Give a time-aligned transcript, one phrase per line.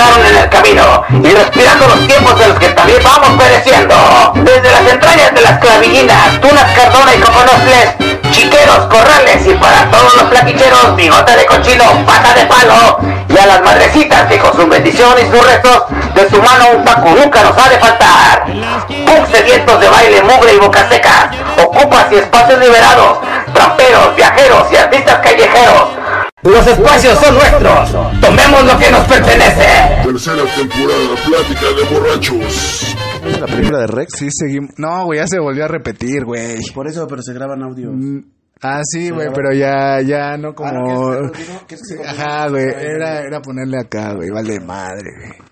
[0.00, 3.94] en el camino y respirando los tiempos en los que también vamos pereciendo.
[4.34, 10.14] Desde las entrañas de las clavillinas, tunas cardona y coconofles, chiqueros, corrales y para todos
[10.16, 14.66] los plaquicheros, bigote de cochino, pata de palo y a las madrecitas que con su
[14.66, 18.46] bendición y sus restos de su mano un taco nunca nos ha de faltar.
[18.46, 21.30] Punk sedientos de baile, mugre y boca seca,
[21.62, 23.18] ocupas y espacios liberados,
[23.52, 26.00] tramperos, viajeros y artistas callejeros.
[26.42, 29.66] Los espacios son nuestros, tomemos lo que nos pertenece.
[30.02, 32.96] Tercera temporada, plática de borrachos.
[33.26, 34.14] ¿Es la película de Rex?
[34.18, 34.70] Sí, seguimos.
[34.78, 36.58] No, güey, ya se volvió a repetir, güey.
[36.74, 37.92] Por eso, pero se graban audios.
[37.94, 38.20] Mm,
[38.62, 40.68] Ah, sí, güey, pero ya, ya no como...
[40.68, 41.66] Ahora, ¿quieres que te lo diga?
[41.66, 45.49] ¿Quieres que te Ajá, güey, era, era ponerle acá, güey, vale madre, güey.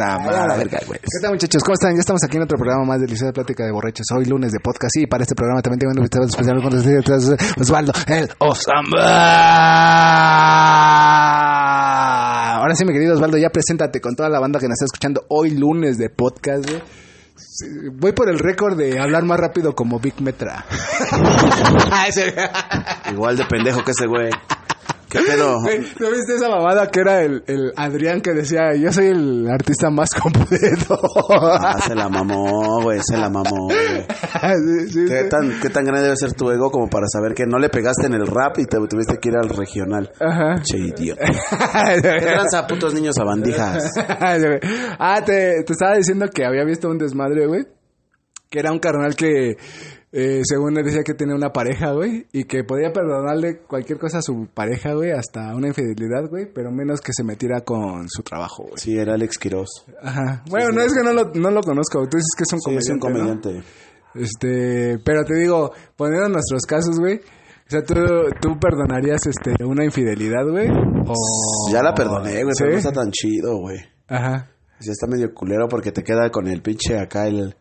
[0.00, 0.98] Ta madre, güey.
[0.98, 1.62] ¿Qué tal, muchachos?
[1.62, 1.92] ¿Cómo están?
[1.92, 4.06] Ya estamos aquí en otro programa más deliciosa plática de borrachos.
[4.16, 6.72] Hoy lunes de podcast y para este programa también tengo un invitado especial con
[7.60, 9.02] Osvaldo, el Osamba.
[12.56, 15.26] Ahora sí, mi querido Osvaldo, ya preséntate con toda la banda que nos está escuchando
[15.28, 16.82] hoy lunes de podcast, güey.
[17.92, 20.64] Voy por el récord de hablar más rápido como Big Metra.
[23.12, 24.30] Igual de pendejo que ese güey.
[25.10, 25.60] ¿Qué pedo?
[26.00, 29.90] ¿No viste esa mamada que era el, el Adrián que decía, yo soy el artista
[29.90, 30.98] más completo?
[31.30, 34.06] Ah, se la mamó, güey, se la mamó, güey.
[34.40, 35.28] Sí, sí, ¿Qué sí.
[35.28, 38.06] tan, ¿Qué tan grande debe ser tu ego como para saber que no le pegaste
[38.06, 40.10] en el rap y te tuviste que ir al regional?
[40.20, 40.62] Ajá.
[40.62, 41.24] Che, idiota.
[42.02, 43.90] ¿Qué lanza putos niños a bandijas?
[44.98, 47.66] ah, te, te estaba diciendo que había visto un desmadre, güey.
[48.48, 49.56] Que era un carnal que,
[50.12, 52.26] eh, según él decía que tenía una pareja, güey.
[52.32, 55.12] Y que podía perdonarle cualquier cosa a su pareja, güey.
[55.12, 56.46] Hasta una infidelidad, güey.
[56.52, 58.74] Pero menos que se metiera con su trabajo, güey.
[58.76, 59.68] Sí, era Alex Quiroz.
[60.02, 60.42] Ajá.
[60.50, 62.00] Bueno, no es que no lo, no lo conozco.
[62.08, 63.00] Tú dices que es un Sí, comediante, es un ¿no?
[63.00, 63.62] comediante.
[64.14, 67.16] Este, pero te digo, poniendo nuestros casos, güey.
[67.18, 67.94] O sea, ¿tú,
[68.40, 70.68] tú perdonarías este, una infidelidad, güey?
[71.06, 71.70] O...
[71.72, 73.78] Ya la perdoné, güey, pero no está tan chido, güey.
[74.08, 74.50] Ajá.
[74.80, 77.54] Ya está medio culero porque te queda con el pinche acá el,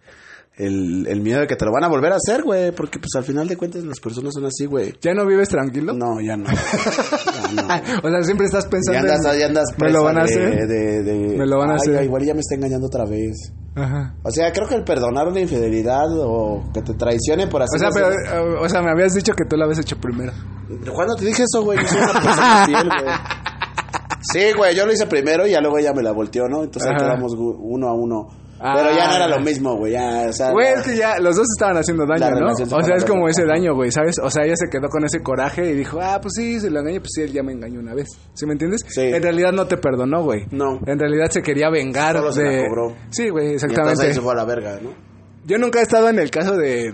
[0.59, 2.71] el, el miedo de que te lo van a volver a hacer, güey.
[2.71, 4.93] Porque pues al final de cuentas las personas son así, güey.
[5.01, 5.93] ¿Ya no vives tranquilo?
[5.93, 6.45] No, ya no.
[7.55, 7.99] Ya no.
[8.07, 9.39] o sea, siempre estás Ya pensando andas, en...
[9.39, 10.67] ya andas ¿Me lo van a hacer?
[10.67, 12.03] De, de- Me lo van a Ay, hacer.
[12.03, 13.53] Igual ya me está engañando otra vez.
[13.75, 14.15] Ajá.
[14.23, 17.79] O sea, creo que el perdonar una infidelidad o que te traicione por así O
[17.79, 20.33] sea, pero, o sea, me habías dicho que tú lo habías hecho primero.
[20.93, 21.79] ¿Cuándo te dije eso, güey?
[21.79, 23.15] Yo soy una persona fiel, güey.
[24.33, 26.63] Sí, güey, yo lo hice primero y ya luego ella me la volteó, ¿no?
[26.63, 28.27] Entonces ahí quedamos uno a uno.
[28.59, 28.73] Ah.
[28.75, 29.93] Pero ya no era lo mismo, güey.
[29.93, 32.51] Ya, o sea, Güey, es que ya los dos estaban haciendo daño, ¿no?
[32.51, 34.15] O sea, es como ese daño, güey, ¿sabes?
[34.21, 36.79] O sea, ella se quedó con ese coraje y dijo, ah, pues sí, se lo
[36.81, 38.07] engañé, pues sí, él ya me engañó una vez.
[38.33, 38.81] ¿Sí me entiendes?
[38.87, 39.01] Sí.
[39.01, 40.45] En realidad no te perdonó, güey.
[40.51, 40.79] No.
[40.85, 42.95] En realidad se quería vengar Solo se la cobró.
[43.11, 44.07] Sí, güey, Y entonces exactamente.
[44.07, 44.91] ahí se fue a la verga, ¿no?
[45.45, 46.91] Yo nunca he estado en el caso de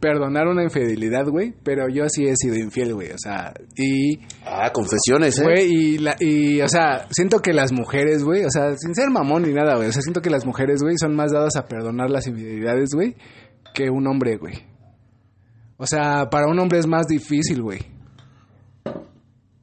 [0.00, 4.18] perdonar una infidelidad, güey, pero yo sí he sido infiel, güey, o sea, y...
[4.46, 5.42] Ah, confesiones, ¿eh?
[5.44, 9.10] Güey, y, la, y, o sea, siento que las mujeres, güey, o sea, sin ser
[9.10, 11.66] mamón ni nada, güey, o sea, siento que las mujeres, güey, son más dadas a
[11.66, 13.14] perdonar las infidelidades, güey,
[13.74, 14.54] que un hombre, güey.
[15.76, 17.80] O sea, para un hombre es más difícil, güey.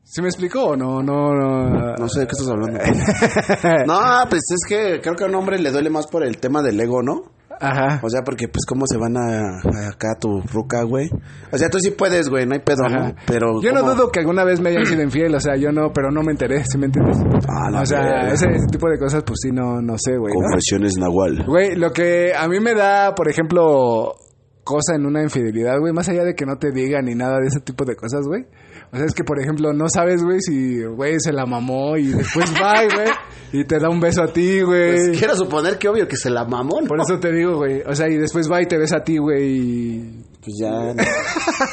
[0.03, 1.03] ¿Sí me explico o no?
[1.03, 1.95] No, no.
[1.95, 2.79] No sé de qué estás hablando.
[3.85, 6.61] no, pues es que creo que a un hombre le duele más por el tema
[6.61, 7.36] del ego, ¿no?
[7.59, 7.99] Ajá.
[8.03, 11.09] O sea, porque pues cómo se van a, a acá a tu ruca, güey.
[11.51, 13.09] O sea, tú sí puedes, güey, no hay pedo, Ajá.
[13.09, 13.15] ¿no?
[13.25, 15.91] Pero yo no dudo que alguna vez me hayan sido infiel, o sea, yo no,
[15.93, 17.17] pero no me enteré, ¿sí me entiendes?
[17.47, 20.33] Ah, la o sea, ese, ese tipo de cosas, pues sí, no, no sé, güey.
[20.33, 20.41] ¿no?
[20.41, 21.45] Confesiones Nahual.
[21.45, 24.15] Güey, lo que a mí me da, por ejemplo,
[24.63, 27.47] cosa en una infidelidad, güey, más allá de que no te digan ni nada de
[27.47, 28.45] ese tipo de cosas, güey.
[28.91, 32.07] O sea, es que, por ejemplo, no sabes, güey, si, güey, se la mamó y
[32.07, 33.09] después va, güey,
[33.51, 34.93] y te da un beso a ti, güey.
[34.93, 36.87] Pues quiero suponer que obvio que se la mamó, ¿no?
[36.87, 37.81] Por eso te digo, güey.
[37.85, 40.23] O sea, y después va y te besa a ti, güey, y...
[40.47, 40.93] Pues ya.
[40.93, 41.03] no.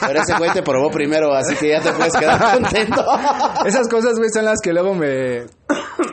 [0.01, 3.05] Pero ese güey te probó primero, así que ya te puedes quedar contento.
[3.65, 5.43] Esas cosas, güey, son las que luego me...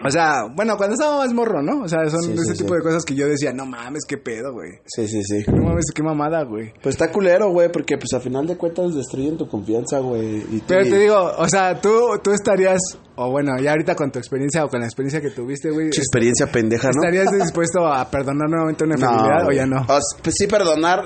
[0.05, 1.81] O sea, bueno, cuando estaba más morro, ¿no?
[1.83, 2.75] O sea, son Sí, ese sí, tipo sí.
[2.75, 4.71] de cosas que yo decía, no mames, qué pedo, güey.
[4.85, 5.43] Sí, sí, sí.
[5.47, 6.71] No mames, qué mamada, güey.
[6.83, 10.37] Pues está culero, güey, porque pues al final de cuentas destruyen tu confianza, güey.
[10.51, 12.79] y Pero te- digo, o sea, tú, tú estarías,
[13.15, 16.01] o bueno, ya ahorita con tu experiencia o con la experiencia que tuviste, güey, Pinche
[16.01, 17.01] experiencia pendeja, ¿no?
[17.03, 19.81] ¿estarías dispuesto a perdonar nuevamente una infidelidad o ya no?
[19.81, 19.85] O
[20.23, 21.01] pues sí perdonar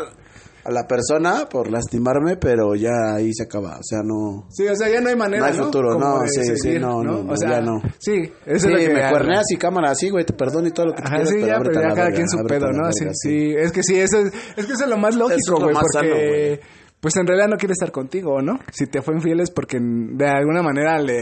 [0.66, 4.48] a la persona por lastimarme, pero ya ahí se acaba, o sea, no...
[4.50, 6.82] Sí, o sea, ya no hay manera, No hay futuro, no, de sí, sí, seguir,
[6.82, 7.80] no, no, no, o sea, ya no.
[8.00, 10.72] Sí, eso Sí, es lo que me cuerneas y cámara así, güey, te perdono y
[10.72, 12.68] todo lo que te quieras, sí, ya, ábrete pero ya cada verga, quien su pedo,
[12.72, 12.84] ¿no?
[12.84, 15.60] verga, Sí, sí, es que sí, eso es, es que eso es lo más lógico,
[15.60, 16.85] güey, porque, sano.
[17.00, 18.60] Pues en realidad no quiere estar contigo, ¿no?
[18.72, 21.18] Si te fue infiel es porque de alguna manera le,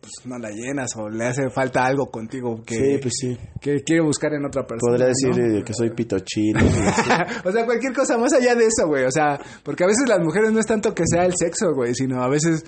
[0.00, 3.38] pues no la llenas o le hace falta algo contigo que, Sí, pues sí.
[3.60, 4.92] que quiere buscar en otra persona.
[4.96, 6.56] Podría decir eh, que soy pitochín.
[7.44, 9.04] o sea, cualquier cosa más allá de eso, güey.
[9.04, 11.94] O sea, porque a veces las mujeres no es tanto que sea el sexo, güey,
[11.94, 12.64] sino a veces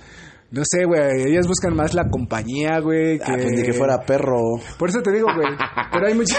[0.52, 1.00] No sé, güey,
[1.30, 3.18] ellas buscan más la compañía, güey.
[3.18, 3.24] Que...
[3.24, 4.38] Ah, pues ni que fuera perro.
[4.78, 5.48] Por eso te digo, güey.
[5.90, 6.38] Pero hay muchas...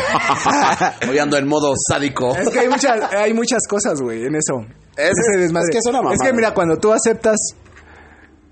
[1.10, 2.36] Hoy ando en modo sádico.
[2.38, 4.66] es que hay muchas, hay muchas cosas, güey, en eso.
[4.96, 5.14] Es-
[5.72, 6.16] que es una mamada.
[6.16, 7.38] Es que mira, cuando tú aceptas...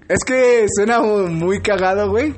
[0.10, 2.34] Es que suena muy cagado, güey.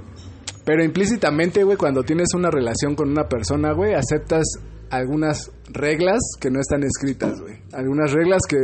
[0.65, 4.43] Pero implícitamente, güey, cuando tienes una relación con una persona, güey, aceptas
[4.89, 7.61] algunas reglas que no están escritas, güey.
[7.71, 8.57] Algunas reglas que,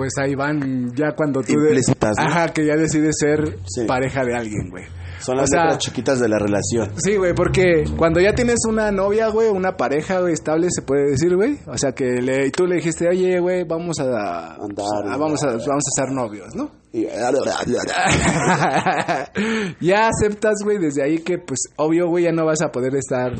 [0.00, 1.52] pues ahí van ya cuando tú...
[1.52, 2.24] de- Implícitas, ¿no?
[2.24, 3.84] Ajá, que ya decides ser Sí.
[3.86, 4.84] pareja de alguien, güey.
[5.18, 6.90] Son O las sea, letras chiquitas de la relación.
[6.96, 11.10] Sí, güey, porque cuando ya tienes una novia, güey, una pareja, güey, estable, se puede
[11.10, 11.58] decir, güey.
[11.66, 14.54] O sea, que le, y tú le dijiste, oye, güey, vamos a...
[14.54, 16.70] Andar, a- vamos, a, vamos a ser novios, ¿no?
[16.94, 17.04] Y-
[19.80, 23.32] ya aceptas, güey, desde ahí que, pues, obvio, güey, ya no vas a poder estar,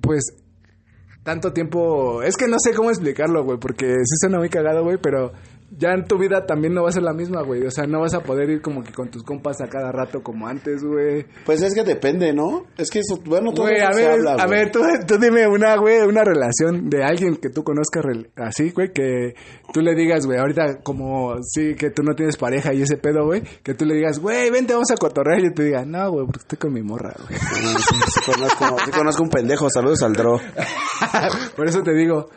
[0.00, 0.22] pues,
[1.24, 2.22] tanto tiempo...
[2.22, 5.32] Es que no sé cómo explicarlo, güey, porque sí suena muy cagado, güey, pero
[5.70, 7.66] ya en tu vida también no va a ser la misma, güey.
[7.66, 10.22] O sea, no vas a poder ir como que con tus compas a cada rato
[10.22, 11.26] como antes, güey.
[11.44, 12.66] Pues es que depende, ¿no?
[12.76, 14.58] Es que eso, bueno, todo Güey, a se ver, habla, a güey.
[14.58, 18.04] ver, tú, tú dime una, güey, una relación de alguien que tú conozcas
[18.36, 19.34] así, güey, que
[19.72, 23.24] tú le digas, güey, ahorita como, sí, que tú no tienes pareja y ese pedo,
[23.26, 26.10] güey, que tú le digas, güey, vente, vamos a cotorrear y yo te diga, no,
[26.10, 27.38] güey, porque estoy con mi morra, güey.
[27.38, 30.38] Sí, sí conozco, sí conozco un pendejo, saludos al Dro.
[31.56, 32.28] Por eso te digo,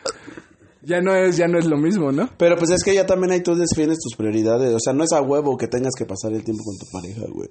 [0.88, 2.30] ya no es, ya no es lo mismo, ¿no?
[2.38, 4.74] Pero pues es que ya también ahí tú defines tus prioridades.
[4.74, 7.22] O sea, no es a huevo que tengas que pasar el tiempo con tu pareja,
[7.32, 7.50] güey.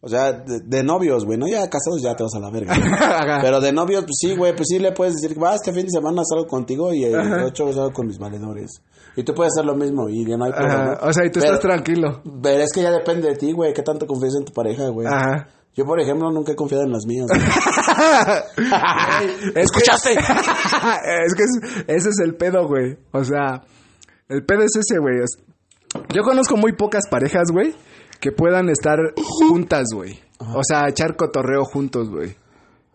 [0.00, 1.48] O sea, de, de novios, güey, ¿no?
[1.48, 2.72] Ya casados ya te vas a la verga.
[2.76, 3.40] güey.
[3.42, 5.90] Pero de novios, pues sí, güey, pues sí le puedes decir, va, este fin de
[5.90, 8.80] semana salgo contigo y el ocho salgo con mis valedores.
[9.16, 10.92] Y tú puedes hacer lo mismo y ya no hay problema.
[10.92, 12.22] Ajá, o sea, y tú Pero- estás tranquilo.
[12.40, 15.08] Pero es que ya depende de ti, güey, qué tanto confías en tu pareja, güey.
[15.08, 15.48] Ajá.
[15.78, 17.28] Yo, por ejemplo, nunca he confiado en las mías.
[17.28, 17.40] güey.
[19.54, 20.12] ¿Escuchaste?
[20.12, 22.98] es que es- ese es el pedo, güey.
[23.12, 23.62] O sea,
[24.28, 25.18] el pedo es ese, güey.
[26.12, 27.74] Yo conozco muy pocas parejas, güey,
[28.20, 30.18] que puedan estar juntas, güey.
[30.40, 32.36] O sea, echar cotorreo juntos, güey.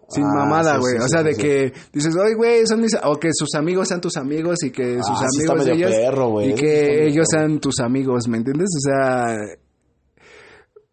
[0.10, 0.98] Sin Ah, mamada, güey.
[0.98, 2.92] sí, o sea, sí, de que dices, oye, güey, son mis...
[3.04, 5.74] O que sus amigos sean tus amigos y que sus Ah, sí está amigos de
[5.74, 5.92] ellos...
[5.92, 7.48] perro, y que ellos perro.
[7.48, 8.68] sean tus amigos, ¿me entiendes?
[8.78, 9.38] O sea...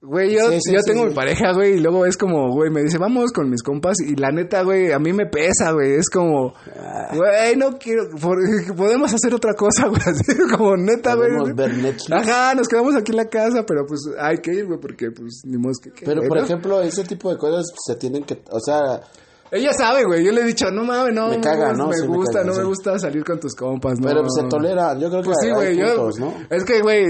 [0.02, 2.70] Güey, yo, Sí, sí, yo sí, tengo mi pareja, güey, y luego es como, güey,
[2.70, 5.92] me dice, vamos con mis compas, y la neta, güey, a mí me pesa, güey,
[5.96, 7.14] es como, Ah.
[7.14, 8.38] güey, no quiero, por-
[8.76, 10.24] podemos hacer otra cosa, güey, así
[10.56, 11.30] como neta, güey.
[11.54, 12.10] Ver Netflix.
[12.12, 15.42] Ajá, nos quedamos aquí en la casa, pero pues hay que ir, güey, porque pues
[15.44, 15.90] ni modo que...
[16.02, 18.40] Pero, por ejemplo, ese tipo de cosas se tienen que...
[18.50, 19.02] O sea,
[19.52, 21.88] Ella sabe, güey, yo le he dicho, no mames, no, Me caga, ¿no?
[21.88, 22.60] me Sí, me gusta, caga, no sí.
[22.60, 24.06] me gusta salir con tus compas, no.
[24.06, 24.96] pero pues se tolera.
[24.96, 26.10] Yo creo que Pues sí, güey, yo...
[26.18, 26.34] ¿no?
[26.48, 27.04] Es que, güey,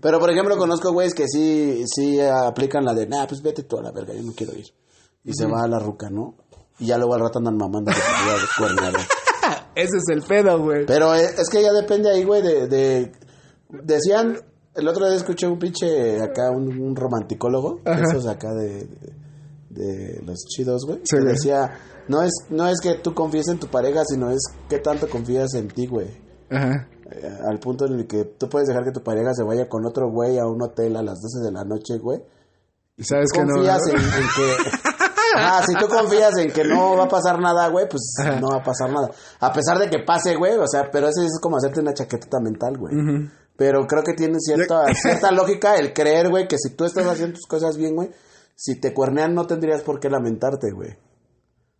[0.00, 3.78] Pero, por ejemplo, conozco güeyes que sí, sí aplican la de, nah, pues vete tú
[3.78, 4.66] a la verga, yo no quiero ir.
[5.22, 6.34] Y se va a la ruca, ¿no?
[6.80, 7.92] Y ya luego al rato andan mamando
[9.76, 10.86] ese es el pedo, güey.
[10.86, 13.12] Pero eh, es que ya depende ahí, güey, de, de...
[13.68, 14.38] Decían...
[14.74, 17.78] El otro día escuché un pinche acá, un, un romanticólogo.
[17.84, 18.86] Esos acá de...
[18.86, 19.23] de,
[19.74, 21.00] de los chidos, güey.
[21.04, 21.78] Sí, que decía...
[22.06, 25.54] No es, no es que tú confíes en tu pareja, sino es qué tanto confías
[25.54, 26.08] en ti, güey.
[26.50, 26.86] Ajá.
[27.10, 29.86] Eh, al punto en el que tú puedes dejar que tu pareja se vaya con
[29.86, 32.22] otro güey a un hotel a las 12 de la noche, güey.
[32.96, 33.54] Y sabes que no...
[33.54, 34.78] confías en, en que...
[35.36, 38.38] Ah, si tú confías en que no va a pasar nada, güey, pues Ajá.
[38.38, 39.10] no va a pasar nada.
[39.40, 42.38] A pesar de que pase, güey, o sea, pero eso es como hacerte una chaquetita
[42.40, 42.94] mental, güey.
[43.56, 47.34] Pero creo que tiene cierta, cierta lógica el creer, güey, que si tú estás haciendo
[47.34, 48.10] tus cosas bien, güey,
[48.54, 50.96] si te cuernean no tendrías por qué lamentarte, güey.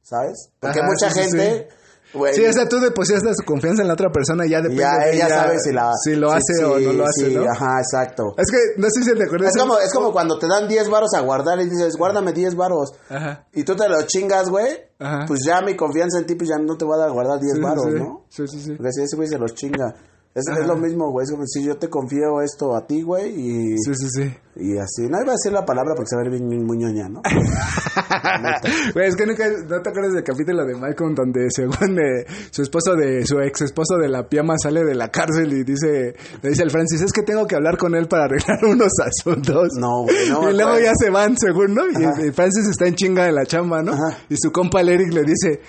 [0.03, 0.51] ¿Sabes?
[0.61, 1.69] Porque Ajá, mucha sí, sí, gente,
[2.13, 2.35] güey...
[2.35, 4.99] Sí, o sea, tú depositas tu confianza en la otra persona y ya depende ya
[4.99, 7.51] de ella sabe si la si lo hace sí, o no lo hace, sí, ¿no?
[7.51, 8.35] Ajá, exacto.
[8.37, 9.55] Es que no sé si te acuerdas.
[9.55, 12.55] Es como, es como cuando te dan 10 varos a guardar y dices, guárdame 10
[12.55, 12.93] varos.
[13.09, 13.47] Ajá.
[13.53, 14.79] Y tú te lo chingas, güey.
[14.99, 15.25] Ajá.
[15.27, 17.41] Pues ya mi confianza en ti, pues ya no te voy a dar a guardar
[17.41, 17.99] 10 Sí, sí, varos, sí.
[17.99, 18.27] ¿no?
[18.29, 18.75] Sí, sí, sí.
[18.77, 19.95] Porque si ese güey se los chinga.
[20.35, 21.25] Es, es lo mismo, güey.
[21.25, 24.35] Es como si yo te confío esto a ti, güey, y, Sí, sí, sí.
[24.57, 25.03] y así.
[25.09, 27.23] No iba a decir la palabra porque se va a ver bien muy ñoña, ¿no?
[28.95, 32.63] Güey, es que nunca, no te acuerdas del capítulo de Malcolm donde según eh, su
[32.63, 36.49] esposo de, su ex esposo de la piama sale de la cárcel y dice, le
[36.49, 39.69] dice al Francis, es que tengo que hablar con él para arreglar unos asuntos.
[39.79, 40.85] No, güey, no, y luego güey.
[40.85, 41.83] ya se van, según, ¿no?
[41.87, 43.93] Y, y Francis está en chinga de la chamba, ¿no?
[43.93, 44.19] Ajá.
[44.29, 45.61] Y su compa el Eric le dice,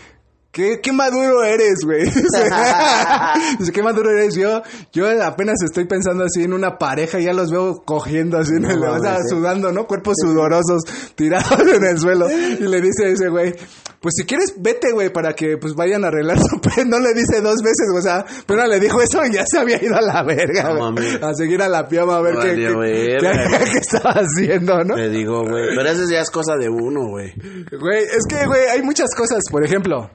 [0.56, 2.10] ¿Qué, qué maduro eres, güey?
[3.74, 4.36] ¿qué maduro eres?
[4.36, 4.62] Yo,
[4.94, 8.82] yo apenas estoy pensando así en una pareja, ya los veo cogiendo así, en el-
[8.82, 9.30] o sea, sí.
[9.32, 9.86] sudando, ¿no?
[9.86, 10.84] Cuerpos sudorosos,
[11.16, 12.30] tirados en el suelo.
[12.30, 13.54] Y le dice ese güey,
[14.00, 16.86] pues si quieres, vete, güey, para que pues vayan a arreglar su pe-".
[16.86, 19.84] No le dice dos veces, o sea, pero le dijo eso y ya se había
[19.84, 20.94] ido a la verga, No.
[21.22, 24.96] A seguir a la piama a ver qué, qué, qué- qué estaba haciendo, ¿no?
[24.96, 25.76] Te digo, güey.
[25.76, 27.34] Pero eso ya es cosa de uno, güey.
[27.78, 30.10] Güey, es que, güey, hay muchas cosas, por ejemplo.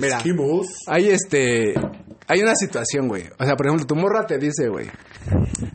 [0.00, 0.18] Mira.
[0.86, 1.74] Hay este.
[2.26, 3.24] hay una situación, güey.
[3.38, 4.88] O sea, por ejemplo, tu morra te dice, güey,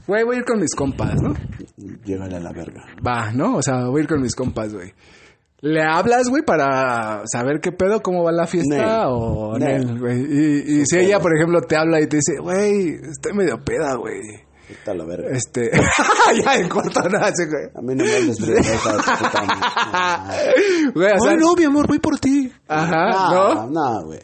[0.07, 1.33] güey, voy a ir con mis compas, ¿no?
[2.03, 2.85] Llégale a la verga.
[3.05, 3.57] Va, ¿no?
[3.57, 4.93] O sea, voy a ir con mis compas, güey.
[5.59, 9.05] ¿Le hablas, güey, para saber qué pedo, cómo va la fiesta Nel.
[9.07, 9.99] o Nel.
[9.99, 10.19] Güey?
[10.19, 13.95] Y, y si ella, por ejemplo, te habla y te dice, güey, estoy medio peda,
[13.95, 14.46] güey.
[14.85, 15.29] A la verga.
[15.31, 15.71] Este,
[16.43, 17.69] ya en corto, así, güey.
[17.73, 19.45] A mí no me hables de puta.
[20.93, 22.51] Güey, no, mi amor, voy por ti.
[22.67, 23.69] Ajá, ¿no?
[23.69, 24.19] No, güey.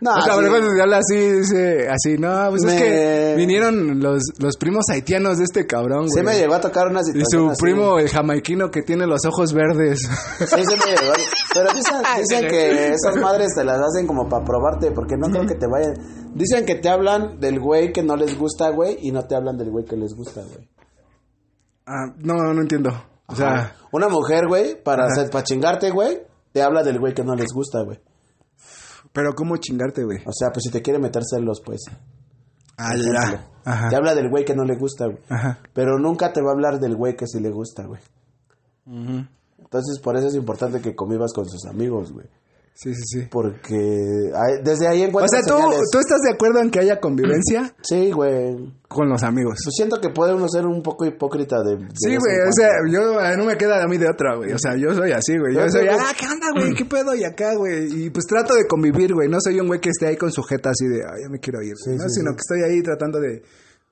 [0.00, 0.80] No, o sea, sí.
[0.80, 5.66] habla así, dice, así, no, pues es que vinieron los, los primos haitianos de este
[5.66, 6.10] cabrón, güey.
[6.10, 7.62] Sí me llegó a tocar una Y situación su así.
[7.62, 10.00] primo, el jamaiquino que tiene los ojos verdes.
[10.00, 10.62] Sí, sí me
[10.96, 11.12] llegó.
[11.54, 15.46] Pero dicen, dicen que esas madres te las hacen como para probarte, porque no creo
[15.46, 15.94] que te vayan.
[16.34, 19.56] Dicen que te hablan del güey que no les gusta, güey, y no te hablan
[19.56, 20.68] del güey que les gusta, güey.
[21.86, 22.90] Ah, no, no entiendo.
[23.26, 26.22] O sea, Una mujer, güey, para, hacer, para chingarte, güey,
[26.52, 28.00] te habla del güey que no les gusta, güey.
[29.12, 30.18] Pero ¿cómo chingarte, güey?
[30.26, 31.82] O sea, pues si te quiere meter celos, pues.
[32.76, 33.46] Ah, ya.
[33.64, 33.88] Ajá.
[33.88, 35.18] Te habla del güey que no le gusta, güey.
[35.28, 35.58] Ajá.
[35.74, 38.00] Pero nunca te va a hablar del güey que sí le gusta, güey.
[38.86, 42.26] Entonces, por eso es importante que convivas con sus amigos, güey.
[42.74, 43.28] Sí, sí, sí.
[43.30, 43.76] Porque
[44.64, 45.88] desde ahí O encuentras sea, ¿tú, señales.
[45.92, 48.56] ¿tú estás de acuerdo en que haya convivencia Sí, güey.
[48.88, 49.60] con los amigos?
[49.62, 51.76] Pues siento que puede uno ser un poco hipócrita de...
[51.76, 54.36] de Sí, güey, en o sea, yo eh, no me queda a mí de otra,
[54.36, 54.52] güey.
[54.52, 55.54] O sea, yo soy así, güey.
[55.54, 56.74] Yo Yo soy, ah, ¿qué onda, güey?
[56.74, 57.14] ¿Qué pedo?
[57.14, 58.04] Y acá, güey.
[58.06, 59.28] Y pues trato de convivir, güey.
[59.28, 61.60] No soy un güey que esté ahí con sujeta así de, ay, ya me quiero
[61.62, 62.36] ir, sí, Sino sí.
[62.36, 63.42] que estoy ahí tratando de,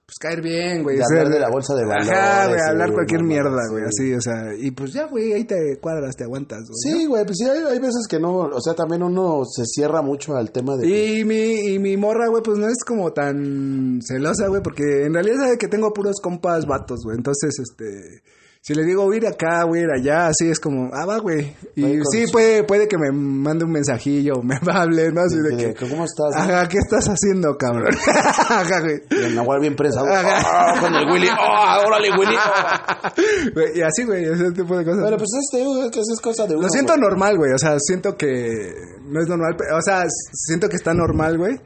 [0.09, 0.97] pues, caer bien, güey.
[0.97, 3.71] Ser- hablar de la bolsa de valores, Ajá, güey, hablar cualquier mierda, sí.
[3.71, 3.85] güey.
[3.85, 6.79] Así, o sea, y pues ya, güey, ahí te cuadras, te aguantas, güey.
[7.01, 8.35] Sí, güey, pues sí, hay, hay veces que no...
[8.39, 10.87] O sea, también uno se cierra mucho al tema de...
[10.89, 15.05] que- Y mi, y mi morra, güey, pues no es como tan celosa, güey, porque
[15.05, 17.19] en realidad sabe que tengo puros compas vatos, güey.
[17.19, 18.23] Entonces, este,
[18.69, 21.07] si le digo, voy a ir acá, voy a ir allá, así es como, ah,
[21.07, 21.55] va, güey.
[21.75, 25.23] Y con sí, su- puede, puede que me mande un mensajillo, me hable, ¿no?
[25.23, 26.35] Así de que, ¿Cómo estás?
[26.35, 26.39] no?
[26.55, 27.89] ajá, ¿qué estás haciendo, cabrón?
[28.07, 29.01] ajá, güey.
[29.11, 30.03] Y el Nahual bien presa.
[30.03, 30.43] Ajá.
[30.45, 30.81] ¡ah!
[30.81, 31.29] con el Willy.
[31.31, 31.83] ¡ah!
[31.87, 32.37] órale, Willy!
[33.55, 35.01] Güey, Y así, güey, ese tipo de cosas.
[35.03, 36.65] Pero pues este, es que eso es cosa de uno.
[36.65, 37.01] Lo siento güey.
[37.03, 37.53] normal, güey.
[37.55, 38.71] O sea, siento que
[39.07, 39.57] no es normal.
[39.57, 41.59] pe- O sea, s- siento que está normal, güey.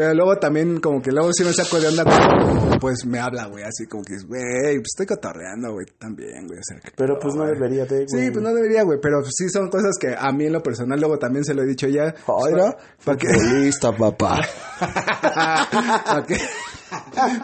[0.00, 2.04] Pero luego también, como que luego sí me saco de onda,
[2.80, 3.64] pues me habla, güey.
[3.64, 6.58] Así como que, güey, pues estoy cotorreando, güey, también, güey.
[6.58, 8.24] O sea, Pero pues no debería de, güey.
[8.24, 8.98] Sí, pues no debería, güey.
[9.02, 11.66] Pero sí son cosas que a mí en lo personal, luego también se lo he
[11.66, 12.14] dicho ya.
[12.26, 12.74] Ay, ¿no?
[13.04, 13.26] ¿Para qué?
[13.28, 14.40] Futbolista, papá.
[14.80, 16.38] ¿Para qué?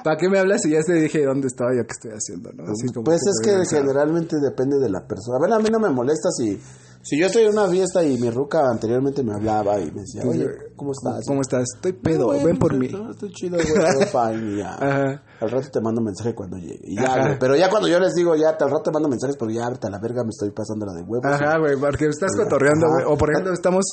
[0.03, 2.73] ¿Para qué me hablas si ya te dije dónde estaba yo, qué estoy haciendo, no?
[2.73, 5.37] Así como Pues es que generalmente depende de la persona.
[5.37, 6.59] A ver, a mí no me molesta si...
[7.07, 10.23] Si yo estoy en una fiesta y mi ruca anteriormente me hablaba y me decía,
[10.27, 10.45] oye,
[10.75, 11.25] ¿cómo estás?
[11.25, 11.63] ¿Cómo estás?
[11.77, 12.99] Estoy pedo, güey, ven por pues, mí.
[12.99, 14.61] no, estoy chido, güey.
[14.65, 15.23] Ajá.
[15.41, 16.81] Al rato te mando mensaje cuando llegue.
[16.83, 17.39] Y ya, güey.
[17.39, 19.89] Pero ya cuando yo les digo, ya, al rato te mando mensajes porque ya, ahorita
[19.89, 21.27] la verga me estoy pasando la de huevos.
[21.27, 23.05] Ajá, güey, porque estás cotorreando, Ajá.
[23.05, 23.15] güey.
[23.15, 23.85] O por ejemplo, estamos,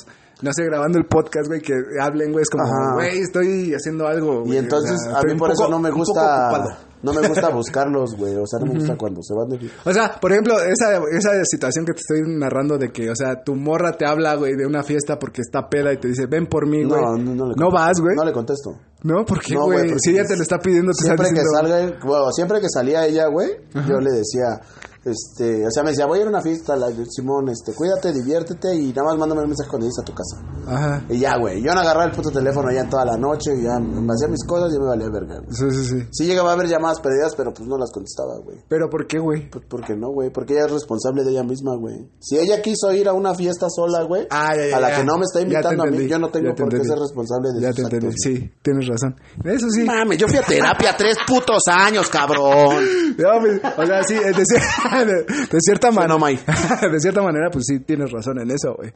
[0.42, 4.42] no sé, grabando el podcast, güey, que hablen, güey, es como, güey, estoy haciendo algo.
[4.44, 6.90] Y entonces, o sea, a mí por eso no me gusta...
[7.04, 8.34] No me gusta buscarlos, güey.
[8.36, 9.70] O sea, no me gusta cuando se van de...
[9.84, 13.42] O sea, por ejemplo, esa, esa situación que te estoy narrando de que, o sea,
[13.44, 16.46] tu morra te habla, güey, de una fiesta porque está peda y te dice, ven
[16.46, 17.00] por mí, güey.
[17.00, 18.16] No, no, no le No vas, güey.
[18.16, 18.70] No le contesto.
[19.02, 22.32] No, ¿por qué, güey, si ella te lo está pidiendo, te Siempre que salga, bueno,
[22.32, 23.50] siempre que salía ella, güey,
[23.86, 24.62] yo le decía,
[25.04, 28.12] este, o sea, me decía, voy a ir a una fiesta, la, Simón, este, cuídate,
[28.12, 30.36] diviértete y nada más mándame un mensaje cuando llegues a tu casa.
[30.66, 31.04] Ajá.
[31.08, 33.78] Y ya, güey, yo no agarraba el puto teléfono ya toda la noche, y ya
[33.78, 35.40] me hacía mis cosas y me valía verga.
[35.40, 35.50] güey.
[35.54, 36.08] Sí, sí, sí.
[36.10, 38.58] Sí llegaba a haber llamadas perdidas, pero pues no las contestaba, güey.
[38.68, 39.50] Pero ¿por qué, güey?
[39.50, 40.30] Pues, ¿Por qué no, güey?
[40.30, 42.08] Porque ella es responsable de ella misma, güey.
[42.20, 44.96] Si ella quiso ir a una fiesta sola, güey, Ah, ya, ya, a la ya.
[44.98, 47.50] que no me está invitando a mí, yo no tengo te por qué ser responsable
[47.54, 48.06] de Ya sus te entendí.
[48.06, 48.20] actos.
[48.22, 49.16] Sí, tienes razón.
[49.44, 49.84] Eso sí.
[49.84, 52.84] Mames, yo fui a terapia tres putos años, cabrón.
[53.16, 54.62] No, pues, o sea, sí, de, cier-
[55.04, 56.16] de- de cierta manera.
[56.18, 56.26] no,
[56.92, 58.92] de cierta manera, pues sí, tienes razón en eso, güey.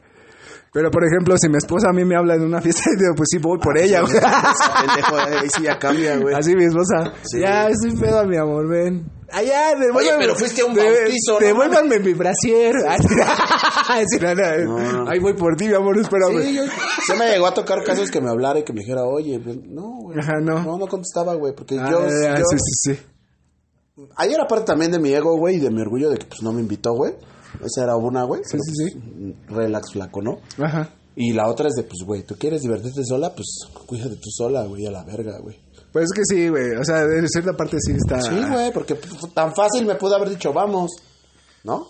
[0.71, 3.27] Pero, por ejemplo, si mi esposa a mí me habla en una fiesta, digo, pues
[3.31, 4.13] sí, voy por ella, güey.
[4.13, 6.35] Pendejo, ahí sí ya cambia, güey.
[6.35, 7.11] Así mi esposa.
[7.23, 7.39] Sí.
[7.39, 9.09] Ya, estoy pedo, mi amor, ven.
[9.31, 11.45] Allá, Oye, pero fuiste a un de- bautizo, ¿no?
[11.45, 12.73] Devuélvanme mi brasier.
[13.03, 15.09] Sí, no, no, No, no.
[15.09, 16.41] Ahí voy por ti, mi amor, espérame.
[16.41, 16.63] Sí, yo,
[17.07, 19.57] se me llegó a tocar casos que me hablara y que me dijera, oye, pues,
[19.67, 20.19] no, güey.
[20.19, 20.63] Ajá, no.
[20.63, 22.99] No, no contestaba, güey, porque Ah, yo, ya, yo- sí, sí, sí.
[24.15, 26.41] Ahí era parte también de mi ego, güey, y de mi orgullo de que, pues,
[26.41, 27.13] no me invitó, güey.
[27.63, 28.41] Esa era una, güey.
[28.43, 30.39] Sí, pero, sí, pues, Relax, flaco, ¿no?
[30.63, 30.89] Ajá.
[31.15, 33.33] Y la otra es de, pues, güey, ¿tú quieres divertirte sola?
[33.33, 33.47] Pues,
[33.85, 35.59] cuídate tú sola, güey, a la verga, güey.
[35.91, 36.75] Pues es que sí, güey.
[36.79, 38.21] O sea, de cierta parte sí está.
[38.21, 38.95] Sí, güey, porque
[39.33, 40.91] tan fácil me pudo haber dicho, vamos,
[41.63, 41.87] ¿no?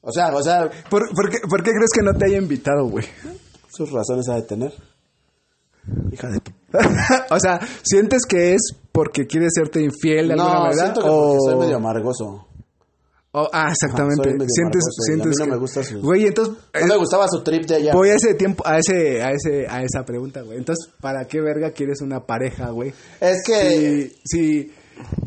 [0.00, 2.88] O sea, o sea, ¿Por, por qué, por qué crees que no te haya invitado,
[2.88, 3.04] güey?
[3.68, 4.72] sus razones ha de tener.
[6.12, 6.52] Hija de tu...
[7.30, 8.60] o sea, ¿sientes que es
[8.92, 10.82] porque quiere serte infiel de alguna manera?
[10.82, 11.22] siento que o...
[11.22, 12.46] porque soy medio amargoso.
[13.38, 14.30] Oh, ah, exactamente.
[14.48, 17.42] sientes, y a sientes mí no me gusta su- Güey, entonces No me gustaba su
[17.42, 17.92] trip de ella.
[17.92, 20.56] voy a ese tiempo, a ese, a ese, a esa pregunta, güey.
[20.56, 22.94] Entonces, ¿para qué verga quieres una pareja, güey?
[23.20, 24.72] Es que, Si, si,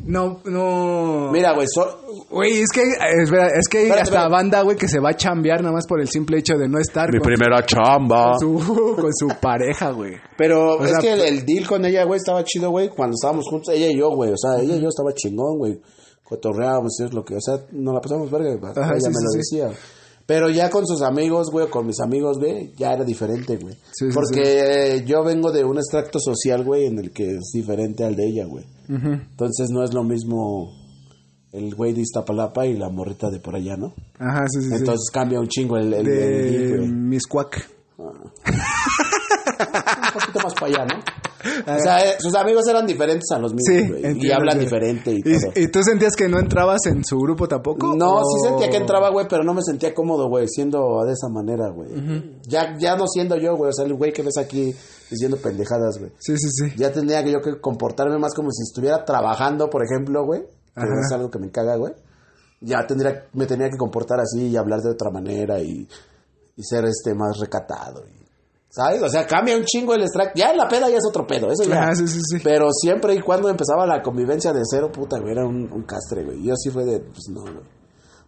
[0.06, 1.32] no, no.
[1.32, 4.32] mira, güey, so- Güey, es que, es, verdad, es que hay Espérate, hasta espérate.
[4.32, 6.80] banda, güey, que se va a chambear nada más por el simple hecho de no
[6.80, 8.36] estar con, primera chamba.
[8.38, 10.14] con su, con su pareja, güey.
[10.38, 13.14] pero O es sea, que el, el deal con ella, güey, estaba chido, güey, cuando
[13.16, 15.80] estábamos juntos, ella y yo, güey, o sea, ella y yo estaba chingón, güey,
[16.24, 19.08] cotorreábamos, y es lo que, o sea, nos la pasamos verga, güey, Ajá, ella sí,
[19.08, 19.78] me sí, lo sí.
[20.30, 23.74] Pero ya con sus amigos, güey, o con mis amigos, güey, ya era diferente, güey.
[23.92, 27.50] Sí, sí, Porque eh, yo vengo de un extracto social, güey, en el que es
[27.52, 28.64] diferente al de ella, güey.
[28.88, 30.72] Entonces no es lo mismo
[31.52, 33.96] el güey de Iztapalapa y la morrita de por allá, ¿no?
[34.20, 34.76] Ajá, sí, sí, sí.
[34.76, 36.92] Entonces cambia un chingo el, el, el deal, de güey.
[36.92, 37.68] Miscuac.
[37.98, 38.06] un
[40.14, 41.29] poquito más para allá, ¿no?
[41.42, 45.12] O sea, eh, sus amigos eran diferentes a los míos, Sí, güey, y hablan diferente
[45.12, 45.52] y todo.
[45.56, 47.96] ¿Y, tú sentías que no entrabas en su grupo tampoco?
[47.96, 51.14] No, o- sí sentía que entraba, güey, pero no me sentía cómodo, güey, siendo de
[51.14, 51.90] esa manera, güey.
[52.48, 54.74] ya, ya no siendo yo, güey, o sea, el güey que ves aquí
[55.10, 56.12] diciendo pendejadas, güey.
[56.20, 56.74] Sí, sí, sí.
[56.78, 60.42] Ya tendría que yo que comportarme más como si estuviera trabajando, por ejemplo, güey.
[60.76, 61.00] Que Ajá.
[61.08, 61.94] es algo que me caga, güey.
[62.62, 65.88] Ya tendría, me tenía que comportar así y hablar de otra manera y,
[66.58, 68.04] y ser este más recatado.
[68.06, 68.19] y-
[68.70, 69.02] ¿Sabes?
[69.02, 70.38] O sea, cambia un chingo el extract.
[70.38, 71.82] Ya la peda ya es otro pedo, eso ya.
[71.84, 72.38] Ajá, sí, sí, sí.
[72.44, 76.24] Pero siempre y cuando empezaba la convivencia de cero, puta, güey, era un, un castre,
[76.24, 76.44] güey.
[76.44, 77.80] Yo sí fue de, pues no, güey.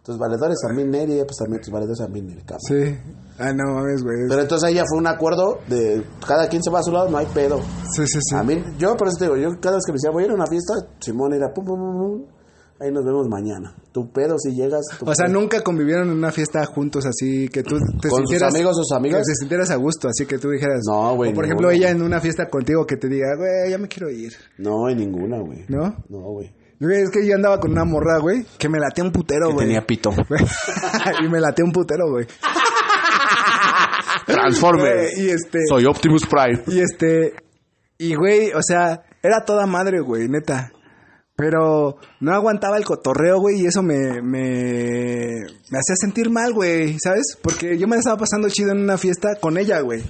[0.02, 2.60] Tus valedores a mí, Neri, pues también tus valedores a mí, Neri, cabrón.
[2.66, 2.98] Sí.
[3.38, 4.16] Ah, no mames, güey.
[4.28, 7.08] Pero entonces ahí ya fue un acuerdo de cada quien se va a su lado,
[7.08, 7.58] no hay pedo.
[7.94, 8.34] Sí, sí, sí.
[8.34, 10.26] A mí, yo por eso te digo, yo cada vez que me decía, voy a
[10.26, 12.26] ir a una fiesta, Simón era pum, pum, pum, pum,
[12.82, 13.74] ahí nos vemos mañana.
[13.92, 14.82] Tu pedo si llegas.
[14.98, 18.30] tu O sea, nunca convivieron en una fiesta juntos así que tú te ¿Con sus
[18.30, 18.54] sintieras...
[18.54, 19.20] amigos o sus amigas?
[19.20, 20.80] Que te sintieras a gusto, así que tú dijeras...
[20.90, 23.70] No, güey, O por no, ejemplo, ella en una fiesta contigo que te diga, güey,
[23.70, 24.32] ya me quiero ir.
[24.58, 25.64] No, hay ninguna, güey.
[25.68, 25.96] ¿No?
[26.08, 26.52] No, güey.
[26.80, 29.86] Es que yo andaba con una morra, güey, que me latea un putero, güey.
[29.86, 30.10] pito.
[30.28, 30.44] Güey.
[31.24, 32.26] y me latea un putero, güey.
[34.26, 35.10] Transforme.
[35.16, 35.60] Y este...
[35.68, 36.62] Soy Optimus Prime.
[36.66, 37.34] Y este.
[37.98, 40.72] Y güey, o sea, era toda madre, güey, neta.
[41.42, 45.40] Pero no aguantaba el cotorreo, güey, y eso me, me,
[45.70, 47.36] me hacía sentir mal, güey, ¿sabes?
[47.42, 50.02] Porque yo me estaba pasando chido en una fiesta con ella, güey.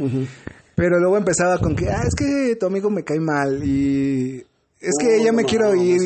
[0.74, 4.44] Pero luego empezaba con que, ah, es que tu amigo me cae mal y
[4.78, 6.00] es que No, ya me no quiero ir.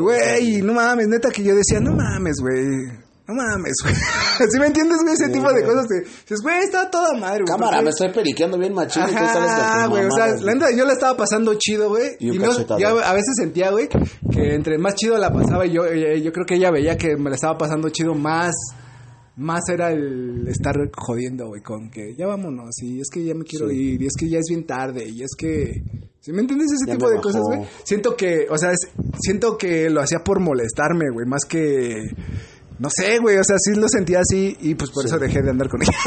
[0.00, 3.03] Güey, no mames, neta que yo decía, no mames, güey.
[3.26, 3.94] No mames, güey.
[4.50, 5.14] ¿Sí me entiendes, güey?
[5.14, 7.46] Ese Sí, tipo de cosas dices, güey, está toda madre, güey.
[7.46, 10.92] Cámara, porque- me estoy periqueando bien machín y tus güey, o sea, la yo la
[10.92, 12.10] estaba pasando chido, güey.
[12.20, 13.88] Y un no, ya a veces sentía, güey,
[14.30, 17.30] que entre más chido la pasaba, yo, eh, yo creo que ella veía que me
[17.30, 18.52] la estaba pasando chido, más,
[19.36, 23.44] más era el estar jodiendo, güey, con que ya vámonos, y es que ya me
[23.44, 23.76] quiero Sí.
[23.76, 25.82] ir, y es que ya es bien tarde, y es que...
[26.20, 27.60] ¿Sí me entiendes ese Ya tipo de cosas, güey?
[27.84, 28.88] Siento que, o sea, es-
[29.20, 32.02] siento que lo hacía por molestarme, güey, más que...
[32.78, 35.50] No sé, güey, o sea, sí lo sentía así y pues por eso dejé de
[35.50, 35.92] andar con ella.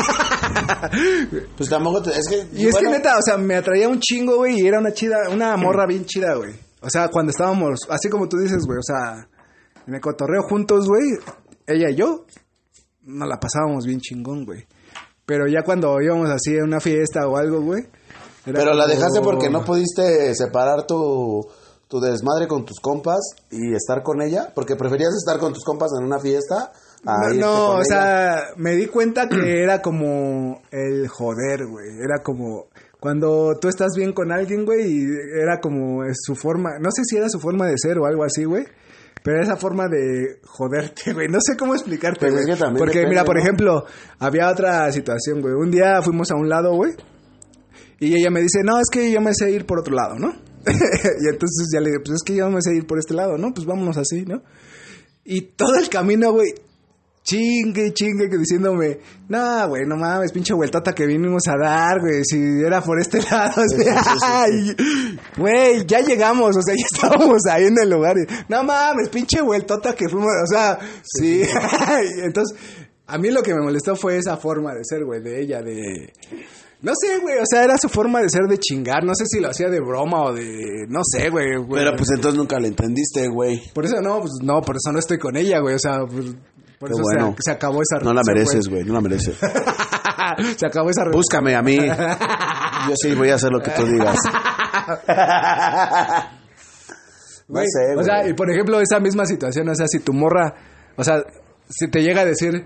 [1.56, 2.48] Pues tampoco te, es que.
[2.54, 5.30] Y es que neta, o sea, me atraía un chingo, güey, y era una chida,
[5.32, 6.54] una morra bien chida, güey.
[6.82, 9.28] O sea, cuando estábamos, así como tú dices, güey, o sea,
[9.86, 11.06] en el cotorreo juntos, güey,
[11.66, 12.26] ella y yo,
[13.04, 14.66] nos la pasábamos bien chingón, güey.
[15.26, 17.84] Pero ya cuando íbamos así a una fiesta o algo, güey.
[18.46, 21.46] Pero la dejaste porque no pudiste separar tu,
[21.88, 23.20] tu desmadre con tus compas
[23.50, 26.72] y estar con ella, porque preferías estar con tus compas en una fiesta.
[27.06, 27.84] a No, no, con o ella.
[27.86, 31.88] sea, me di cuenta que era como el joder, güey.
[32.04, 32.66] Era como
[33.00, 35.06] cuando tú estás bien con alguien, güey, y
[35.42, 38.44] era como su forma, no sé si era su forma de ser o algo así,
[38.44, 38.66] güey.
[39.24, 41.28] Pero esa forma de joderte, güey.
[41.28, 42.54] No sé cómo explicarte, Pues es güey.
[42.56, 43.42] que también Porque, depende, mira, por ¿no?
[43.42, 43.86] ejemplo,
[44.20, 45.54] había otra situación, güey.
[45.54, 46.94] Un día fuimos a un lado, güey.
[48.00, 50.34] Y ella me dice, no, es que yo me sé ir por otro lado, ¿no?
[51.22, 53.38] y entonces ya le digo, pues es que yo me sé ir por este lado,
[53.38, 53.54] ¿no?
[53.54, 54.44] Pues vámonos así, ¿no?
[55.24, 56.54] Y todo el camino, güey,
[57.28, 62.24] chingue, chingue, que diciéndome, no, güey, no mames, pinche vueltota que vinimos a dar, güey,
[62.24, 63.62] si era por este lado,
[65.36, 69.42] güey, ya llegamos, o sea, ya estábamos ahí en el lugar, y, no mames, pinche
[69.42, 71.42] vueltota que fuimos, o sea, sí,
[72.24, 72.58] entonces,
[73.08, 76.14] a mí lo que me molestó fue esa forma de ser, güey, de ella, de...
[76.80, 79.40] No sé, güey, o sea, era su forma de ser de chingar, no sé si
[79.40, 80.86] lo hacía de broma o de...
[80.88, 81.58] No sé, güey.
[81.58, 81.84] güey.
[81.84, 83.62] Pero pues entonces nunca le entendiste, güey.
[83.74, 85.74] Por eso no, pues no, por eso no estoy con ella, güey.
[85.74, 86.10] O sea, por,
[86.80, 87.36] por Qué eso bueno.
[87.38, 89.36] se, se acabó esa No la relación, mereces, güey, no la mereces.
[90.58, 91.20] se acabó esa relación.
[91.20, 91.78] Búscame a mí.
[91.78, 94.20] Yo sí voy a hacer lo que tú digas.
[97.48, 97.98] no sé, güey.
[97.98, 100.54] O sea, y por ejemplo, esa misma situación, o sea, si tu morra,
[100.96, 101.24] o sea,
[101.68, 102.64] si te llega a decir,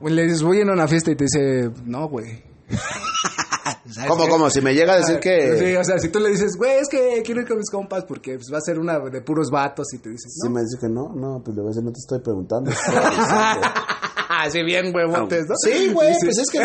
[0.00, 2.47] le dices, voy a ir a una fiesta y te dice, no, güey.
[3.90, 4.30] ¿sabes ¿Cómo, qué?
[4.30, 4.50] cómo?
[4.50, 5.56] Si me llega a decir Ah, que...
[5.58, 8.04] Sí, o sea, si tú le dices, güey, es que quiero ir con mis compas
[8.04, 10.54] porque pues, va a ser una de puros vatos y te dices, Si ¿no?
[10.54, 12.70] me dice que no, no, pues le voy a decir, no te estoy preguntando.
[14.30, 15.54] Así bien, huevotes, ¿no?
[15.56, 16.58] Sí, güey, Sí, pues es que...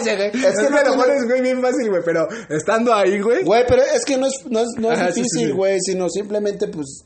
[0.00, 3.42] Es que me lo pones, güey, bien fácil, güey, pero estando ahí, güey.
[3.44, 5.52] Güey, pero es que no es, no es, no es Ajá, sí, sí, difícil, sí.
[5.52, 7.02] güey, sino simplemente, pues,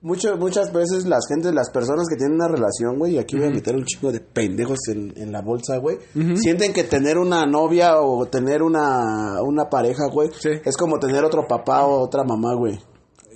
[0.00, 3.48] mucho, muchas veces las gentes, las personas que tienen una relación, güey, y aquí voy
[3.48, 5.98] a meter un chico de pendejos en, en la bolsa, güey,
[6.36, 10.50] sienten que tener una novia o tener una, una pareja, güey, Sí.
[10.64, 12.78] es como tener otro papá o otra mamá, güey.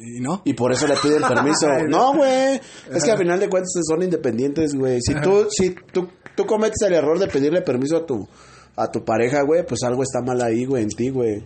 [0.04, 0.42] Y no.
[0.44, 1.66] Y por eso le piden permiso.
[1.88, 2.60] No, güey.
[2.92, 4.98] Es que al final de cuentas son independientes, güey.
[5.00, 8.26] Si tú, si tú, tú cometes el error de pedirle permiso a tu,
[8.74, 11.44] a tu pareja, güey, pues algo está mal ahí, güey, en ti, güey.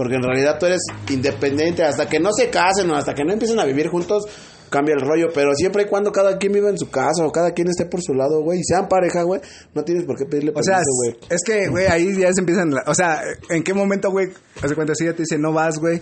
[0.00, 1.82] Porque en realidad tú eres independiente.
[1.84, 4.24] Hasta que no se casen o hasta que no empiecen a vivir juntos,
[4.70, 5.26] cambia el rollo.
[5.34, 8.00] Pero siempre y cuando cada quien viva en su casa o cada quien esté por
[8.00, 9.42] su lado, güey, y sean pareja, güey,
[9.74, 11.18] no tienes por qué pedirle O permiso, sea, güey.
[11.28, 12.70] es que, güey, ahí ya se empiezan.
[12.70, 14.28] la- o sea, ¿en qué momento, güey?
[14.62, 16.00] Hace cuenta, si ella te dice no vas, güey,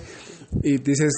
[0.62, 1.12] y dices,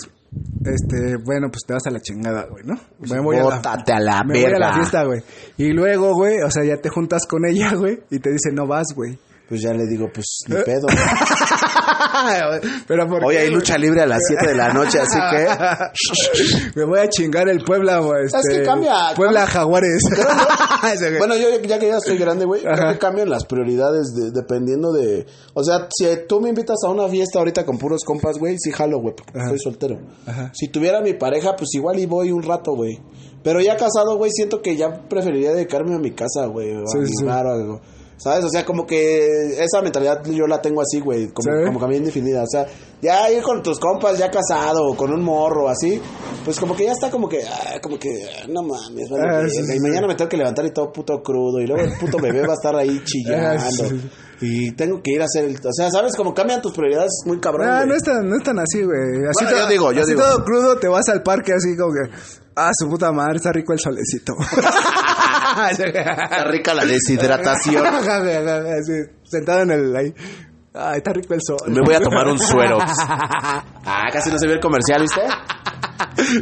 [0.64, 2.80] este, bueno, pues te vas a la chingada, güey, ¿no?
[3.00, 5.20] Me voy a la, a la me voy a la fiesta, güey.
[5.58, 8.66] Y luego, güey, o sea, ya te juntas con ella, güey, y te dice no
[8.66, 9.18] vas, güey.
[9.50, 10.86] Pues ya le digo, pues ni pedo.
[12.86, 13.58] Pero ¿por Hoy qué, hay güey?
[13.60, 16.74] lucha libre a las 7 de la noche, así que.
[16.76, 18.26] Me voy a chingar el Puebla, güey.
[18.26, 20.02] Es que este, cambia- Puebla Jaguares.
[21.18, 22.92] Bueno, yo ya que ya estoy grande, güey, creo Ajá.
[22.94, 25.26] que cambian las prioridades de- dependiendo de...
[25.52, 28.70] O sea, si tú me invitas a una fiesta ahorita con puros compas, güey, sí
[28.72, 29.98] jalo, güey, porque estoy soltero.
[30.26, 30.50] Ajá.
[30.54, 32.98] Si tuviera mi pareja, pues igual y voy un rato, güey.
[33.42, 36.98] Pero ya casado, güey, siento que ya preferiría dedicarme a mi casa, güey, o Sí,
[36.98, 37.12] a sí.
[37.18, 37.80] mi hogar o algo.
[38.22, 38.44] ¿Sabes?
[38.44, 39.24] O sea, como que
[39.64, 41.64] esa mentalidad yo la tengo así, güey, como, Sí.
[41.66, 42.42] como que bien definida.
[42.42, 42.66] O sea,
[43.00, 46.00] ya ir con tus compas, ya casado, o con un morro, así,
[46.44, 49.48] pues como que ya está como que, ah, como que, ah, no mames, vale Ah,
[49.48, 51.96] sí, sí, y mañana me tengo que levantar y todo puto crudo, y luego el
[51.98, 53.62] puto bebé va a estar ahí chillando.
[53.64, 54.10] Ah, sí.
[54.42, 55.56] Y tengo que ir a hacer el...
[55.56, 56.16] O sea, ¿sabes?
[56.16, 57.88] Como cambian tus prioridades muy cabrón, No, güey.
[57.88, 58.98] no es tan, no es tan así, güey.
[59.28, 60.22] Así Bueno, yo digo, yo así digo.
[60.22, 62.10] todo crudo, te vas al parque así como que...
[62.56, 64.34] Ah, su puta madre, está rico el solecito.
[65.70, 67.84] Está rica la deshidratación.
[69.24, 69.96] Sentado en el...
[69.96, 70.14] Ahí.
[70.72, 71.58] Ay, está rico el sol.
[71.66, 72.92] Me voy a tomar un Suerox.
[73.92, 75.20] Ah, casi no se ve el comercial, ¿viste?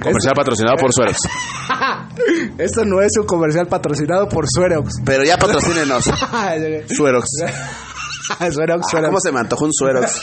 [0.01, 1.18] Comercial patrocinado por Suerox.
[2.59, 5.01] Esto no es un comercial patrocinado por Suerox.
[5.05, 6.05] Pero ya patrocínenos.
[6.94, 7.27] Suerox.
[8.53, 9.09] Suerox, Ah, Suerox.
[9.09, 10.12] ¿Cómo se me antojó un Suerox?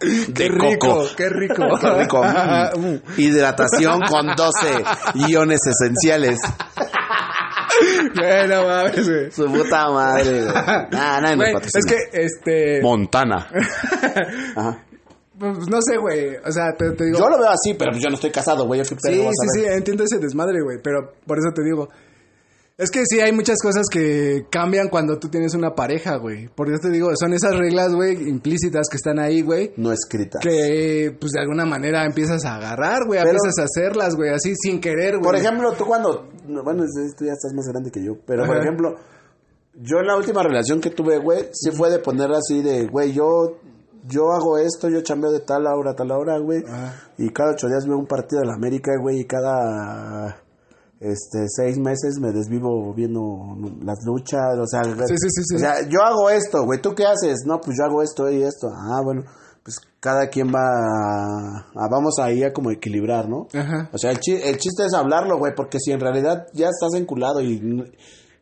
[0.00, 1.06] qué De rico, coco.
[1.16, 1.64] qué rico.
[1.80, 2.22] Qué rico.
[2.78, 2.98] Mm.
[3.20, 4.84] Hidratación con 12
[5.28, 6.38] iones esenciales.
[8.14, 9.30] Bueno, mames, güey.
[9.30, 10.54] Su puta madre, güey.
[10.56, 11.80] Ah, nadie me Güey, patrocina.
[11.80, 12.82] es que, este...
[12.82, 13.46] Montana.
[14.56, 14.84] Ajá.
[15.38, 16.36] Pues no sé, güey.
[16.44, 17.18] O sea, te, te digo...
[17.18, 18.80] Yo lo veo así, pero pues yo no estoy casado, güey.
[18.82, 21.88] Qué Sí, sí, sí, entiendo ese desmadre, güey, pero por eso te digo.
[22.78, 26.46] Es que sí hay muchas cosas que cambian cuando tú tienes una pareja, güey.
[26.46, 29.72] Por eso te digo, son esas reglas, güey, implícitas que están ahí, güey.
[29.76, 30.38] No escrita.
[30.40, 33.18] Que, pues, de alguna manera empiezas a agarrar, güey.
[33.18, 35.24] Pero- Empiezas a hacerlas, güey, así sin querer, güey.
[35.24, 36.28] Por ejemplo, tú cuando...
[36.46, 36.84] Bueno,
[37.16, 38.12] tú ya estás más grande que yo.
[38.24, 38.94] Pero, por ejemplo,
[39.74, 43.12] yo en la última relación que tuve, güey, sí fue de poner así de, güey,
[43.12, 43.58] yo...
[44.06, 46.62] Yo hago esto, yo chambeo de tal hora a tal hora, güey.
[47.18, 49.20] Y cada ocho días veo un partido de la América, güey.
[49.20, 50.40] Y cada
[51.00, 53.20] este seis meses me desvivo viendo
[53.82, 54.58] las luchas.
[54.60, 55.54] O sea, Sí, sí, sí, sí.
[55.56, 56.80] o sea, yo hago esto, güey.
[56.80, 57.44] ¿Tú qué haces?
[57.46, 58.68] No, pues yo hago esto y esto.
[58.74, 59.22] Ah, bueno.
[59.62, 63.48] Pues cada quien va a, a- vamos ahí a como equilibrar, ¿no?
[63.52, 63.90] Ajá.
[63.92, 66.94] O sea, el, chi- el chiste es hablarlo, güey, porque si en realidad ya estás
[66.98, 67.60] enculado y...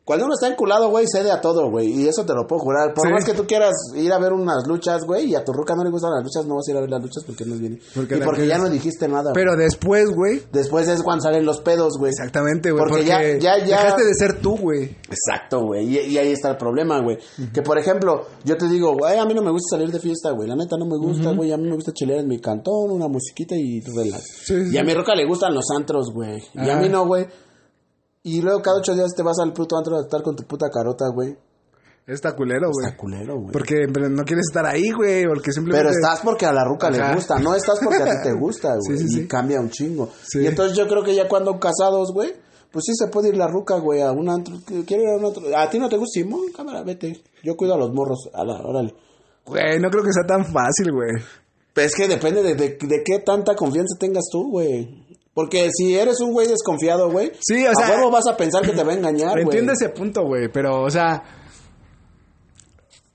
[0.07, 2.95] Cuando uno está enculado, güey, cede a todo, güey, y eso te lo puedo jurar.
[2.95, 3.12] Por Sí.
[3.12, 5.83] más que tú quieras ir a ver unas luchas, güey, y a tu ruca no
[5.83, 7.81] le gustan las luchas, no vas a ir a ver las luchas porque no viene.
[7.92, 9.33] Porque y porque que- ya no dijiste nada.
[9.33, 9.35] güey.
[9.35, 10.42] Pero después, güey.
[10.53, 12.11] Después es cuando salen los pedos, güey.
[12.11, 12.85] Exactamente, güey.
[12.85, 14.97] Porque Porque, ya- ya- ya- dejaste de ser tú, güey.
[15.11, 15.85] Exacto, güey.
[15.85, 17.19] Y, y ahí está el problema, güey.
[17.53, 20.31] Que por ejemplo, yo te digo, güey, a mí no me gusta salir de fiesta,
[20.31, 20.49] güey.
[20.49, 21.51] La neta no me gusta, güey.
[21.51, 24.23] A mí me gusta chilear en mi cantón, una musiquita y relax.
[24.45, 24.75] Sí, sí.
[24.75, 26.40] Y a mi roca le gustan los antros, güey.
[26.55, 27.27] Y a mí no, güey.
[28.27, 30.69] Y luego cada ocho días te vas al puto antro a estar con tu puta
[30.69, 31.37] carota, güey.
[32.09, 32.87] Está culero, güey.
[32.87, 33.53] Está culero, güey.
[33.53, 35.27] Porque no quieres estar ahí, güey.
[35.27, 35.91] Porque simplemente.
[35.93, 38.75] Pero estás porque a la ruca le gusta, no estás porque a ti te gusta,
[38.85, 38.99] güey.
[38.99, 39.29] Sí, sí, y sí.
[39.29, 40.11] cambia un chingo.
[40.25, 40.41] Sí.
[40.41, 42.35] Y entonces yo creo que ya cuando casados, güey,
[42.73, 44.57] pues sí se puede ir la ruca, güey, a un antro.
[44.67, 45.45] ¿Quiere ir a un antro?
[45.57, 46.21] ¿A ti no te gusta?
[46.21, 47.23] Simón, cámara, vete.
[47.45, 48.29] Yo cuido a los morros.
[48.35, 48.93] A la, órale.
[49.45, 51.12] Güey, no creo que sea tan fácil, güey.
[51.73, 55.06] Pues es que depende de, de, de qué tanta confianza tengas tú, güey.
[55.37, 58.62] Porque si eres un güey desconfiado, güey, Sí, o a sea- huevo vas a pensar
[58.62, 59.42] que te va a engañar, güey.
[59.44, 61.22] Entiendo ese punto, güey, pero, o sea,